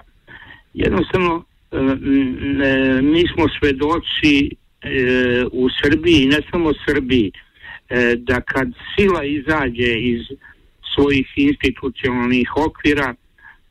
[0.74, 8.68] Jednostavno, e, e, mi smo svedoci e, u Srbiji, ne samo Srbiji, e, da kad
[8.94, 10.22] sila izađe iz
[10.94, 13.14] svojih institucionalnih okvira,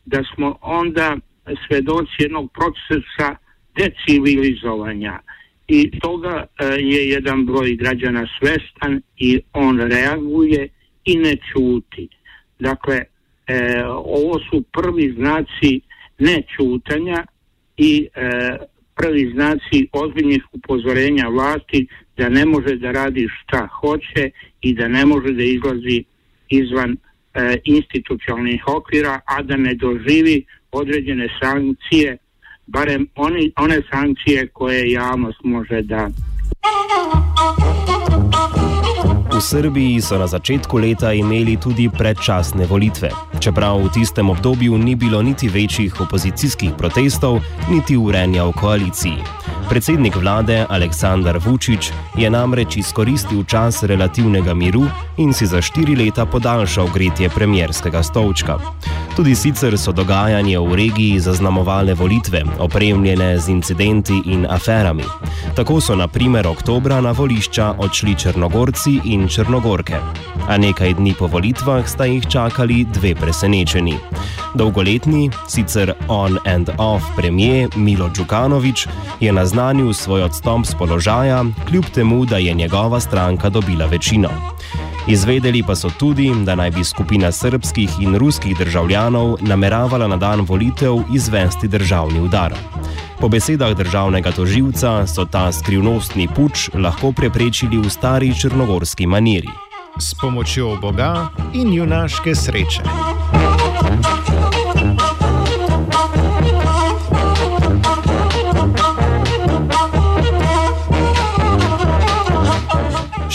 [0.05, 1.17] da smo onda
[1.67, 3.35] svedoci jednog procesa
[3.75, 5.19] decivilizovanja
[5.67, 10.67] i toga e, je jedan broj građana svestan i on reaguje
[11.05, 12.07] i ne čuti.
[12.59, 12.95] Dakle,
[13.47, 15.81] e, ovo su prvi znaci
[16.19, 17.25] nečutanja
[17.77, 18.57] i e,
[18.95, 21.87] prvi znaci ozbiljnih upozorenja vlasti
[22.17, 24.29] da ne može da radi šta hoće
[24.61, 26.03] i da ne može da izlazi
[26.49, 26.97] izvan
[27.33, 32.17] e, institucionalnih okvira, a da ne doživi određene sankcije,
[32.67, 36.09] barem oni, one sankcije koje javnost može da
[39.35, 43.11] V Srbiji so na začetku leta imeli tudi predčasne volitve,
[43.43, 49.19] čeprav v tistem obdobju ni bilo niti večjih opozicijskih protestov, niti urenja v koaliciji.
[49.67, 54.87] Predsednik vlade Aleksandar Vučić je namreč izkoristil čas relativnega miru
[55.19, 58.55] in si za štiri leta podaljšal gretje premjerskega stolčka.
[59.15, 65.03] Tudi sicer so dogajanje v regiji zaznamovale volitve, opremljene z incidenti in aferami.
[65.55, 69.95] Tako so na primer oktobra na volišča odšli Črnogorci in Črnogorke.
[70.47, 73.95] A nekaj dni po volitvah sta jih čakali dve presenečeni.
[74.53, 78.87] Dolgoletni, sicer on and off premijer Milo Djukanovič
[79.19, 84.29] je naznanil svoj odstop z položaja, kljub temu, da je njegova stranka dobila večino.
[85.07, 90.41] Izvedeli pa so tudi, da naj bi skupina srpskih in ruskih državljanov nameravala na dan
[90.41, 92.53] volitev izvesti državni udar.
[93.19, 99.49] Po besedah državnega toživca so ta skrivnostni puč lahko preprečili v stari črnogorski maniri.
[99.99, 103.44] S pomočjo Boga in junaške sreče.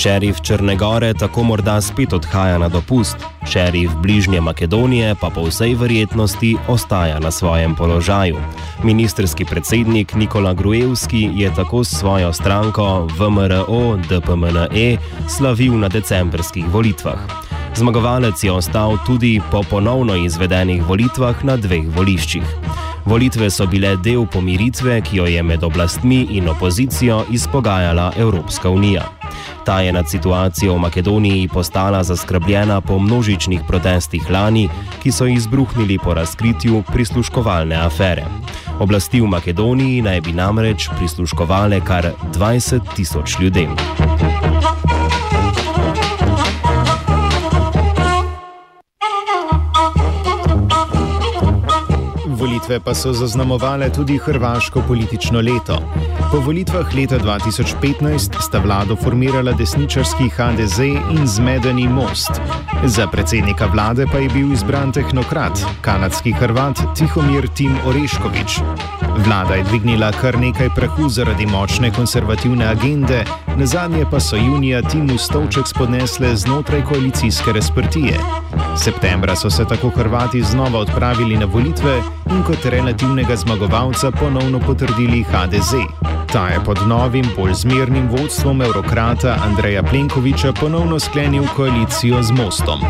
[0.01, 3.17] Šerif Črne Gore tako morda spet odhaja na dopust,
[3.53, 8.37] šerif bližnje Makedonije pa po vsej verjetnosti ostaja na svojem položaju.
[8.85, 14.97] Ministerski predsednik Nikola Grujevski je tako s svojo stranko VMRO DPMNE
[15.29, 17.19] slavil na decembrskih volitvah.
[17.77, 22.45] Zmagovalec je ostal tudi po ponovno izvedenih volitvah na dveh voliščih.
[23.11, 29.03] Volitve so bile del pomiritve, ki jo je med oblastmi in opozicijo izpogajala Evropska unija.
[29.65, 34.69] Ta je nad situacijo v Makedoniji postala zaskrbljena po množičnih protestih lani,
[35.03, 38.25] ki so izbruhnili po razkritju prisluškovalne afere.
[38.79, 43.75] Oblasti v Makedoniji naj bi namreč prisluškovale kar 20 tisoč ljudem.
[52.71, 55.79] Volitve pa so zaznamovale tudi hrvaško politično leto.
[56.31, 62.31] Po volitvah leta 2015 sta vlado formirala desničarski HDZ in zmedeni Most.
[62.85, 68.61] Za predsednika vlade pa je bil izbran tehnokrat, kanadski hrvat Tihomir Tim Oreškovič.
[69.27, 73.25] Vlada je dvignila kar nekaj prahu zaradi močne konservativne agende,
[73.57, 78.19] na zadnje pa so junija Timu Stovček spodnesle znotraj koalicijske razprtije.
[78.77, 85.23] Septembra so se tako Hrvati znova odpravili na volitve in kot relativnega zmagovalca ponovno potrdili
[85.23, 85.73] HDZ.
[86.33, 92.81] Ta je pod novim, bolj zmernim vodstvom evrokrata Andreja Plenkoviča ponovno sklenil koalicijo z Mostom.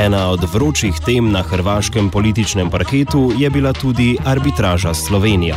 [0.00, 5.56] Ena od vročih tem na hrvaškem političnem parketu je bila tudi arbitraža s Slovenijo.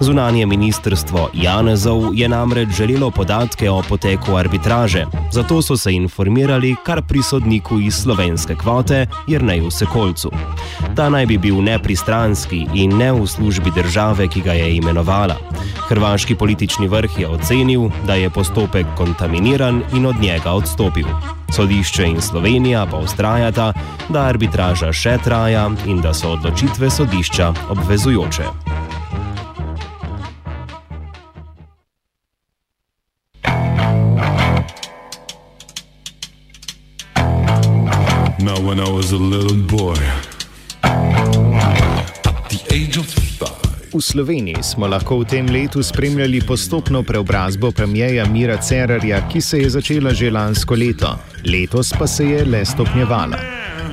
[0.00, 7.02] Zunanje ministrstvo Janezov je namreč želelo podatke o poteku arbitraže, zato so se informirali kar
[7.02, 10.30] pri sodniku iz slovenske kvote Jrneju Sekolcu.
[10.96, 15.36] Ta naj bi bil nepristranski in ne v službi države, ki ga je imenovala.
[15.88, 21.06] Hrvaški politični vrh je ocenil, da je postopek kontaminiran in od njega odstopil.
[21.52, 23.72] Sodišče in Slovenija pa ustrajata,
[24.08, 28.44] da arbitraža še traja in da so odločitve sodišča obvezujoče.
[38.38, 39.47] Now, when I was a little
[43.98, 49.58] V Sloveniji smo lahko v tem letu spremljali postopno preobrazbo premijeja Mira Cerarja, ki se
[49.58, 53.38] je začela že lansko leto, letos pa se je le stopnjevala.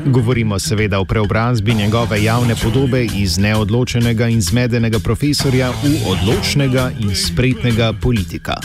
[0.06, 7.16] Govorimo seveda o preobrazbi njegove javne podobe iz neodločenega in zmedenega profesorja v odločnega in
[7.16, 8.62] spretnega politika.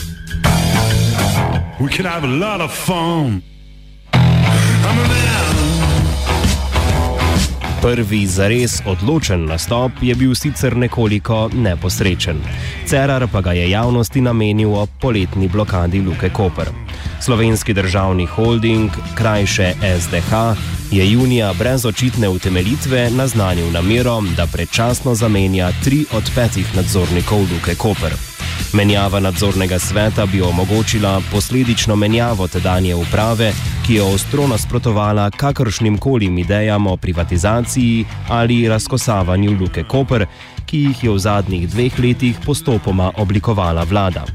[1.79, 3.41] We could have a lot of fun.
[7.81, 12.37] Prvi zares odločen nastop je bil sicer nekoliko neposrečen.
[12.85, 16.69] Cerar pa ga je javnosti namenil ob poletni blokadi Luke Koper.
[17.21, 20.33] Slovenski državni holding, krajše SDH,
[20.91, 27.75] je junija brez očitne utemeljitve naznanil namero, da predčasno zamenja tri od petih nadzornikov Luke
[27.75, 28.30] Koper.
[28.73, 33.53] Menjava nadzornega sveta bi omogočila posledično menjavo tedanje uprave,
[33.87, 40.25] ki je ostro nasprotovala kakršnim koli idejam o privatizaciji ali razkosavanju Luke Koper,
[40.65, 44.25] ki jih je v zadnjih dveh letih postopoma oblikovala vlada.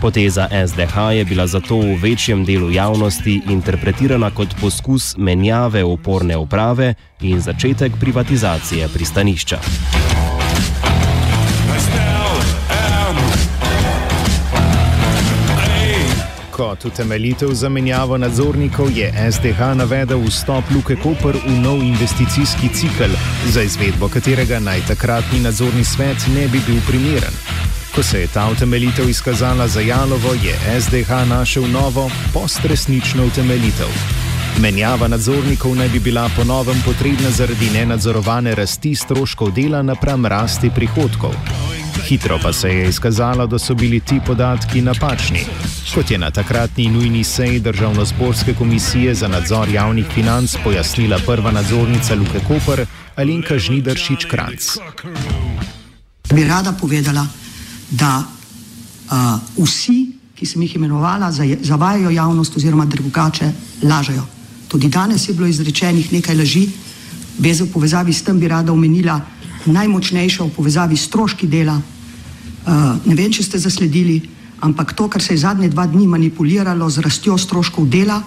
[0.00, 6.94] Poteza SDH je bila zato v večjem delu javnosti interpretirana kot poskus menjave uporne uprave
[7.20, 9.58] in začetek privatizacije pristanišča.
[16.56, 23.10] Kot utemeljitev za menjavo nadzornikov je SDH navedel vstop Luke Koper v nov investicijski cikl,
[23.50, 27.34] za izvedbo katerega naj takratni nadzorni svet ne bi bil primeren.
[27.94, 33.90] Ko se je ta utemeljitev izkazala za jalovo, je SDH našel novo, postresnično utemeljitev.
[34.62, 40.70] Menjava nadzornikov naj bi bila po novem potrebna zaradi nenadzorovane rasti stroškov dela napram rasti
[40.74, 41.34] prihodkov.
[42.02, 45.40] Hitro pa se je izkazalo, da so bili ti podatki napačni.
[45.94, 52.14] Kot je na takratni nujni seji Državno-zborske komisije za nadzor javnih financ pojasnila prva nadzornica
[52.14, 52.86] Luke Koper,
[53.16, 54.68] Alinka Žnidaršič Kranc.
[56.34, 57.26] Bi rada povedala,
[57.90, 64.26] da uh, vsi, ki sem jih imenovala, zavajajo javnost oziroma drugače lažejo.
[64.68, 66.68] Tudi danes je bilo izrečenih nekaj laži,
[67.38, 69.20] brez v povezavi s tem bi rada omenila
[69.66, 71.76] najmočnejša v povezavi s stroški dela.
[71.76, 74.22] Uh, ne vem, če ste zasledili,
[74.64, 78.22] ampak to, kar se je zadnje dva dni manipuliralo z rastjo stroškov dela,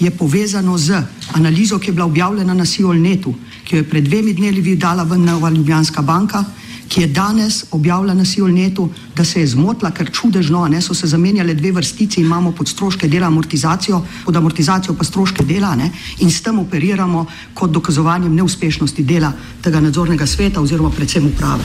[0.00, 0.98] je povezano z
[1.36, 3.34] analizo, ki je bila objavljena na Siolnetu,
[3.64, 6.44] ki jo je pred dvemi dnevi dala ven Nova Ljubljanska banka,
[6.92, 11.06] ki je danes objavila na Siolnetu, da se je zmotila, ker čudežno, ne so se
[11.08, 15.88] zamenjale dve vrstici, imamo pod stroške dela amortizacijo, pod amortizacijo pa stroške dela ne,
[16.18, 17.24] in s tem operiramo
[17.54, 19.32] kot dokazovanjem neuspešnosti dela
[19.62, 21.64] tega nadzornega sveta oziroma predvsem uprave.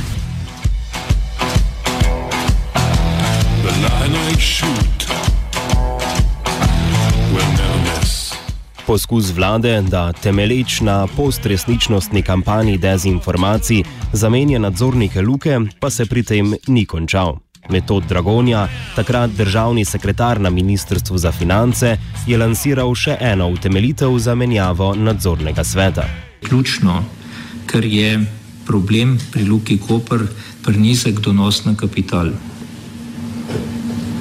[8.87, 13.83] Poskus vlade, da temeleč na postresničnostni kampanji dezinformacij
[14.13, 17.35] zamenja nadzornike Luke, pa se pri tem ni končal.
[17.69, 24.35] Metod Dragonja, takrat državni sekretar na Ministrstvu za finance, je lansiral še eno utemeljitev za
[24.35, 26.05] menjavo nadzornega sveta.
[26.47, 27.03] Ključno,
[27.67, 28.21] ker je
[28.65, 30.23] problem pri Luki Koper
[30.63, 32.31] prenizek donos na kapital.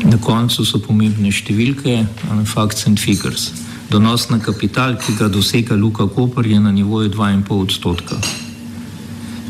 [0.02, 2.02] Na koncu so pomembne številke,
[2.50, 3.65] facts and figures.
[3.90, 8.16] Donos na kapital, ki ga dosega Luka Koper, je na nivoju 2,5 odstotka.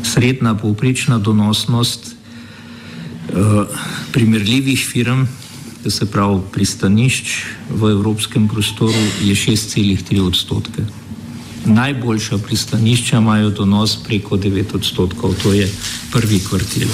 [0.03, 3.65] Srednja povprečna donosnost uh,
[4.13, 5.25] primerljivih firm,
[5.89, 10.83] se pravi pristanišč v evropskem prostoru, je 6,3 odstotke.
[11.65, 15.71] Najboljša pristanišča imajo donos preko 9 odstotkov, to je
[16.11, 16.87] prvi kvartil.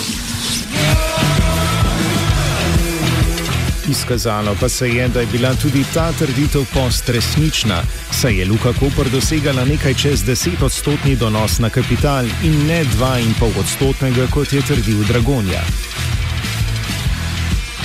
[3.90, 7.82] Izkazalo pa se je, da je bila tudi ta trditev postresnična,
[8.12, 13.60] saj je Luka Koper dosegala nekaj čez 10 odstotni donos na kapital in ne 2,5
[13.60, 15.62] odstotnega, kot je trdil Dragonja.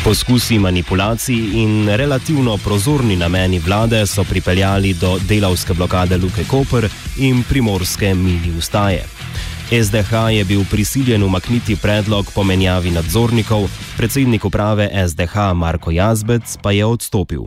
[0.05, 7.43] Poskusi manipulacij in relativno prozorni nameni vlade so pripeljali do delavske blokade Luke Koper in
[7.43, 9.18] primorske mini ustaje.
[9.69, 16.73] SDH je bil prisiljen umakniti predlog po menjavi nadzornikov, predsednik uprave SDH Marko Jazbec pa
[16.73, 17.43] je odstopil.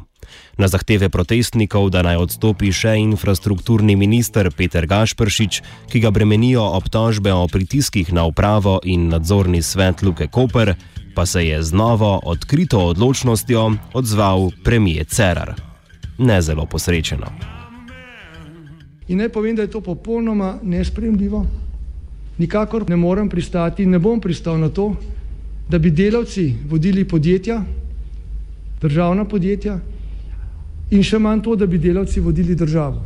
[0.58, 7.34] Na zahteve protestnikov, da naj odstopi še infrastrukturni minister Peter Gašpršič, ki ga bremenijo obtožbe
[7.34, 10.76] o pritiskih na upravo in nadzorni svet Luke Koper,
[11.18, 15.58] pa se je z novo odkrito odločnostjo odzval premije Cerar.
[16.22, 17.34] Ne zelo posrečeno.
[19.10, 21.71] In naj povem, da je to popolnoma nespremljivo
[22.42, 24.96] nikakor ne morem pristati in ne bom pristal na to,
[25.70, 27.62] da bi delavci vodili podjetja,
[28.82, 29.80] državna podjetja
[30.92, 33.06] in še manj to, da bi delavci vodili državo.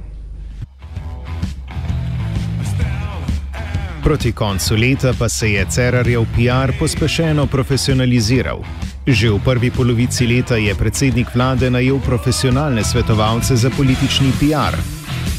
[4.05, 8.61] Proti koncu leta pa se je Cerarjev PR pospešeno profesionaliziral.
[9.05, 14.77] Že v prvi polovici leta je predsednik vlade najel profesionalne svetovalce za politični PR.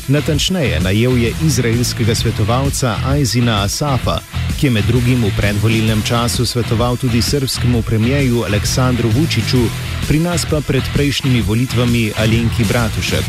[0.09, 4.21] Natančneje, najel je izraelskega svetovalca Aizina Asafa,
[4.61, 9.65] ki je med drugim v predvolilnem času svetoval tudi srpskemu premijeju Aleksandru Vučiću,
[10.09, 13.25] pri nas pa pred prejšnjimi volitvami Alenki Bratušek.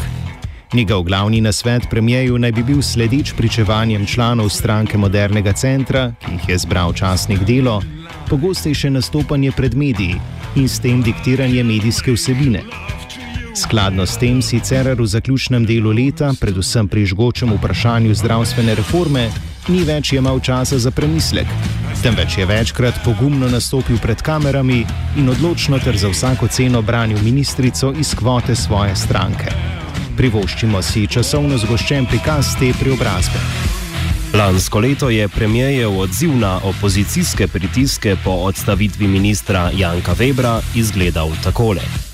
[0.73, 6.49] Njegov glavni nasvet premijeju naj bi bil sledeč pričevanjem članov stranke Modernega centra, ki jih
[6.49, 7.81] je zbral časnik Delo,
[8.29, 10.15] pogostejše nastopanje pred mediji
[10.55, 12.63] in s tem diktiranje medijske vsebine.
[13.57, 19.31] Skladno s tem si Cerar v zaključnem delu leta, predvsem pri žgočem vprašanju zdravstvene reforme,
[19.73, 21.49] ni več imel časa za premislek,
[22.05, 24.85] temveč je večkrat pogumno nastopil pred kamerami
[25.17, 29.49] in odločno ter za vsako ceno branil ministrico iz kvote svoje stranke.
[30.17, 33.41] Privoščimo si časovno zgoščen prikaz te preobrazbe.
[34.37, 42.06] Lansko leto je premijev odziv na opozicijske pritiske po odstavitvi ministra Janka Webra izgledal takole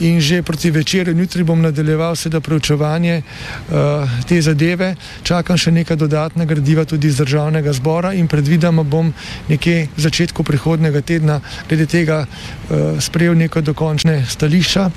[0.00, 4.94] in že proti večeru, jutri bom nadaljeval seveda preučevanje uh, te zadeve.
[5.22, 9.12] Čakam še nekaj dodatna gradiva tudi iz državnega zbora in predvidoma bom
[9.48, 14.90] nekje v začetku prihodnega tedna glede tega uh, sprejel neko dokončne stališča.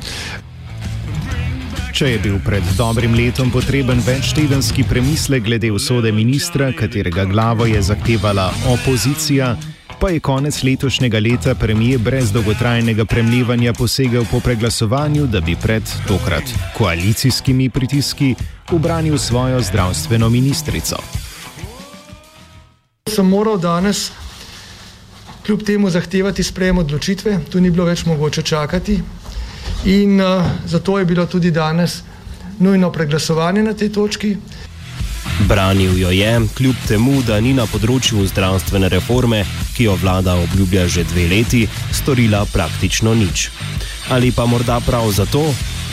[1.90, 7.82] Če je bil pred dobrim letom potreben večtedenski premislek glede usode ministra, katerega glavo je
[7.82, 9.56] zahtevala opozicija,
[10.00, 15.84] pa je konec letošnjega leta premije brez dolgotrajnega premljivanja posegel po preglasovanju, da bi pred
[16.08, 16.44] tokrat
[16.78, 18.36] koalicijskimi pritiski
[18.72, 20.96] ubranil svojo zdravstveno ministrico.
[23.10, 24.12] Sem moral danes
[25.46, 29.02] kljub temu zahtevati sprejem odločitve, tu ni bilo več mogoče čakati
[29.86, 32.02] in uh, zato je bilo tudi danes
[32.60, 34.38] nujno preglasovanje na tej točki.
[35.50, 39.40] Branil jo je, kljub temu, da ni na področju zdravstvene reforme,
[39.74, 43.48] ki jo vlada obljublja že dve leti, storila praktično nič.
[44.14, 45.42] Ali pa morda prav zato,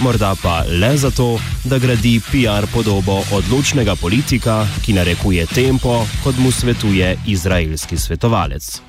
[0.04, 6.52] morda pa le zato, da gradi PR podobo odločnega politika, ki narekuje tempo, kot mu
[6.52, 8.85] svetuje izraelski svetovalec.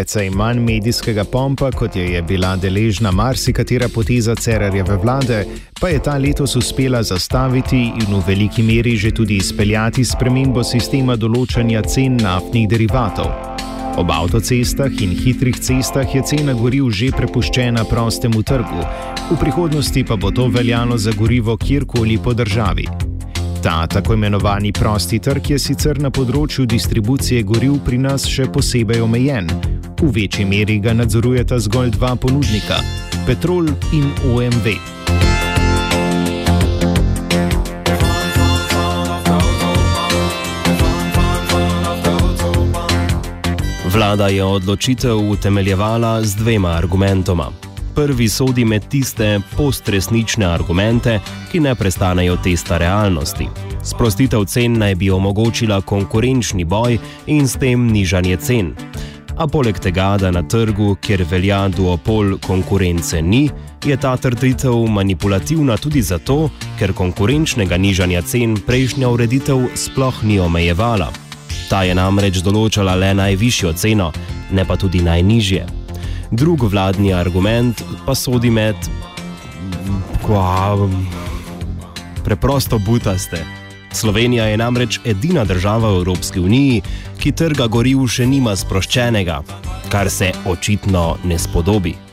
[0.00, 5.44] Precej manj medijskega pompa, kot je, je bila deležna marsikatera poteza Cerarjeve vlade,
[5.80, 11.16] pa je ta letos uspela zastaviti in v veliki meri že tudi izpeljati spremembo sistema
[11.16, 13.28] določanja cen naftnih derivatov.
[14.00, 18.80] Ob avtocestah in hitrih cestah je cena goriv že prepuščena prostemu trgu,
[19.30, 22.88] v prihodnosti pa bo to veljalo za gorivo kjerkoli po državi.
[23.60, 29.04] Ta tako imenovani prosti trg je sicer na področju distribucije goriv pri nas še posebej
[29.04, 29.52] omejen,
[30.00, 32.80] V večji meri ga nadzorujeta zgolj dva ponudnika:
[33.26, 34.66] Petrol in OMV.
[43.92, 47.50] Vlada je odločitev utemeljevala z dvema argumentoma.
[47.94, 51.20] Prvi sodi med tiste postresnične argumente,
[51.52, 53.48] ki ne prestanejo testa realnosti.
[53.82, 58.74] Sprostitev cen naj bi omogočila konkurenčni boj in s tem nižanje cen.
[59.40, 63.46] A poleg tega, da na trgu, kjer velja duopol konkurence ni,
[63.84, 71.08] je ta trditev manipulativna tudi zato, ker konkurenčnega nižanja cen prejšnja ureditev sploh ni omejevala.
[71.70, 74.10] Ta je namreč določala le najvišjo ceno,
[74.52, 75.64] ne pa tudi najnižje.
[76.36, 78.76] Drug vladni argument pa sodi med.
[80.20, 80.76] Kva,
[82.28, 83.59] preprosto butaste.
[83.92, 86.82] Slovenija je namreč edina država v Evropski uniji,
[87.18, 89.40] ki trga goriv še nima sproščenega,
[89.90, 92.09] kar se očitno ne spodobi.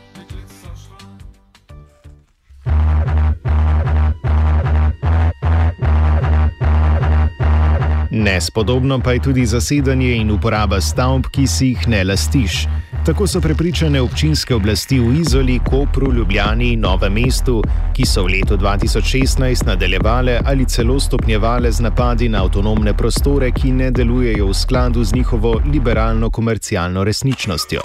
[8.28, 12.66] Nespodobno pa je tudi zasedanje in uporaba stavb, ki si jih ne lastiš.
[13.06, 17.62] Tako so prepričane občinske oblasti v Izoli, Kopru, Ljubljani in Novem mestu,
[17.96, 23.72] ki so v letu 2016 nadaljevale ali celo stopnjevale z napadi na avtonomne prostore, ki
[23.72, 27.82] ne delujejo v skladu z njihovo liberalno-komercialno resničnostjo.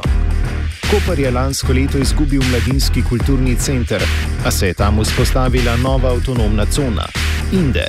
[0.90, 4.03] Koper je lansko leto izgubil mladinski kulturni center,
[4.47, 7.07] a se je tam vzpostavila nova avtonomna cona
[7.53, 7.86] Inde.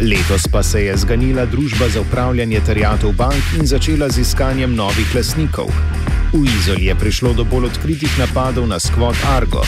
[0.00, 5.14] Letos pa se je zganila družba za upravljanje terjatov bank in začela z iskanjem novih
[5.14, 5.70] lasnikov.
[6.32, 9.62] V Izoli je prišlo do bolj odkritih napadov na skvot Argo.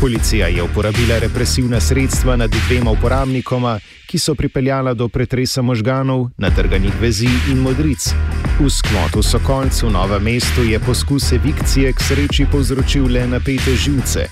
[0.00, 6.92] Policija je uporabila represivna sredstva nad dvema uporabnikoma, ki so pripeljala do pretresa možganov, natrganih
[7.00, 8.14] vezi in modric.
[8.60, 14.28] V skvotu Sokolcu v Novem mestu je poskus evikcije k sreči povzročil le napete živce.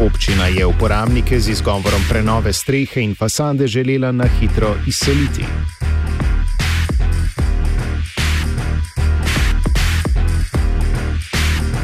[0.00, 5.44] Občina je uporabnike z izgovorom prenove strehe in fasade želela na hitro izseliti.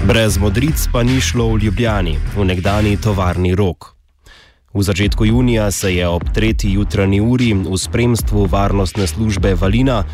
[0.07, 3.97] Brez modric pa ni šlo v Ljubljani, v nekdani tovarni rok.
[4.71, 10.05] V začetku junija se je ob tretji jutranji uri v spremstvu varnostne službe Valina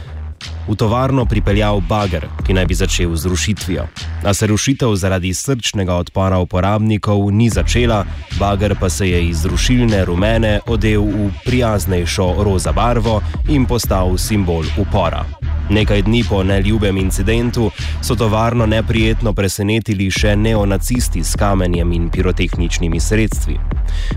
[0.69, 3.87] v tovarno pripeljal bager, ki naj bi začel z rušitvijo.
[4.25, 8.05] A se rušitev zaradi srčnega odpora uporabnikov ni začela,
[8.39, 14.65] bager pa se je iz rušilne rumene odel v prijaznejšo roza barvo in postal simbol
[14.79, 15.25] upora.
[15.71, 17.71] Nekaj dni po neljubem incidentu
[18.03, 23.59] so tovarno neprijetno presenetili še neonacisti s kamenjem in pirotehničnimi sredstvi.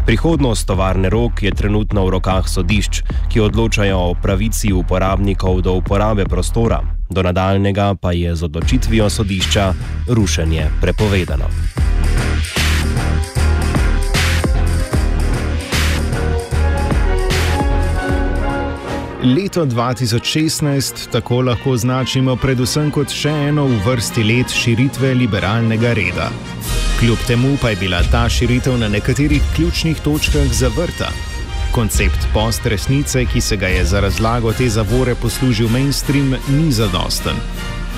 [0.05, 6.25] Prihodnost tovarne rok je trenutno v rokah sodišč, ki odločajo o pravici uporabnikov do uporabe
[6.35, 9.73] prostora, do nadaljnega pa je z odločitvijo sodišča
[10.07, 11.47] rušenje prepovedano.
[19.23, 26.27] Leto 2016 tako lahko označimo predvsem kot še eno v vrsti let širitve liberalnega reda.
[26.99, 31.09] Kljub temu pa je bila ta širitev na nekaterih ključnih točkah zavrta.
[31.75, 37.35] Koncept post-resnice, ki se ga je za razlago te zavore poslužil mainstream, ni zadosten.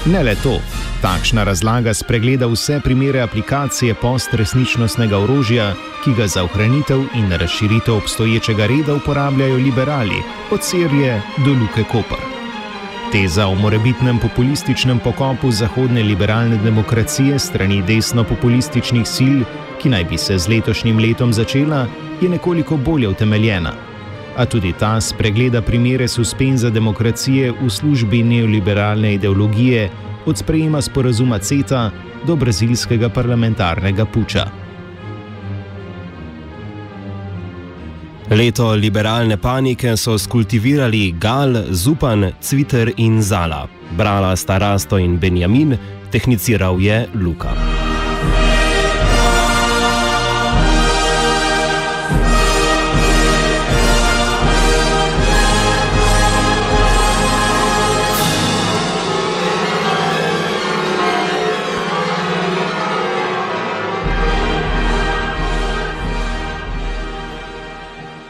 [0.06, 0.56] Ne le to,
[1.02, 5.74] takšna razlaga spregleda vse primere aplikacije post-resničnostnega orožja,
[6.04, 12.37] ki ga za ohranitev in razširitev obstoječega reda uporabljajo liberali, od Sirije do Luke Koper.
[13.12, 19.38] Teza o morebitnem populističnem pokopu zahodne liberalne demokracije strani desno-populističnih sil,
[19.80, 21.86] ki naj bi se z letošnjim letom začela,
[22.22, 23.72] je nekoliko bolje utemeljena.
[24.38, 29.89] A tudi ta spregleda primere suspenza demokracije v službi neoliberalne ideologije,
[30.26, 31.91] od sprejema sporazuma CETA
[32.28, 34.66] do brazilskega parlamentarnega puča.
[38.30, 43.70] Leto liberalne panike so skultivirali Gal, Zupan, Cviter in Zala.
[43.96, 45.78] Brala sta Rasto in Benjamin,
[46.12, 47.87] tehniciral je Luka.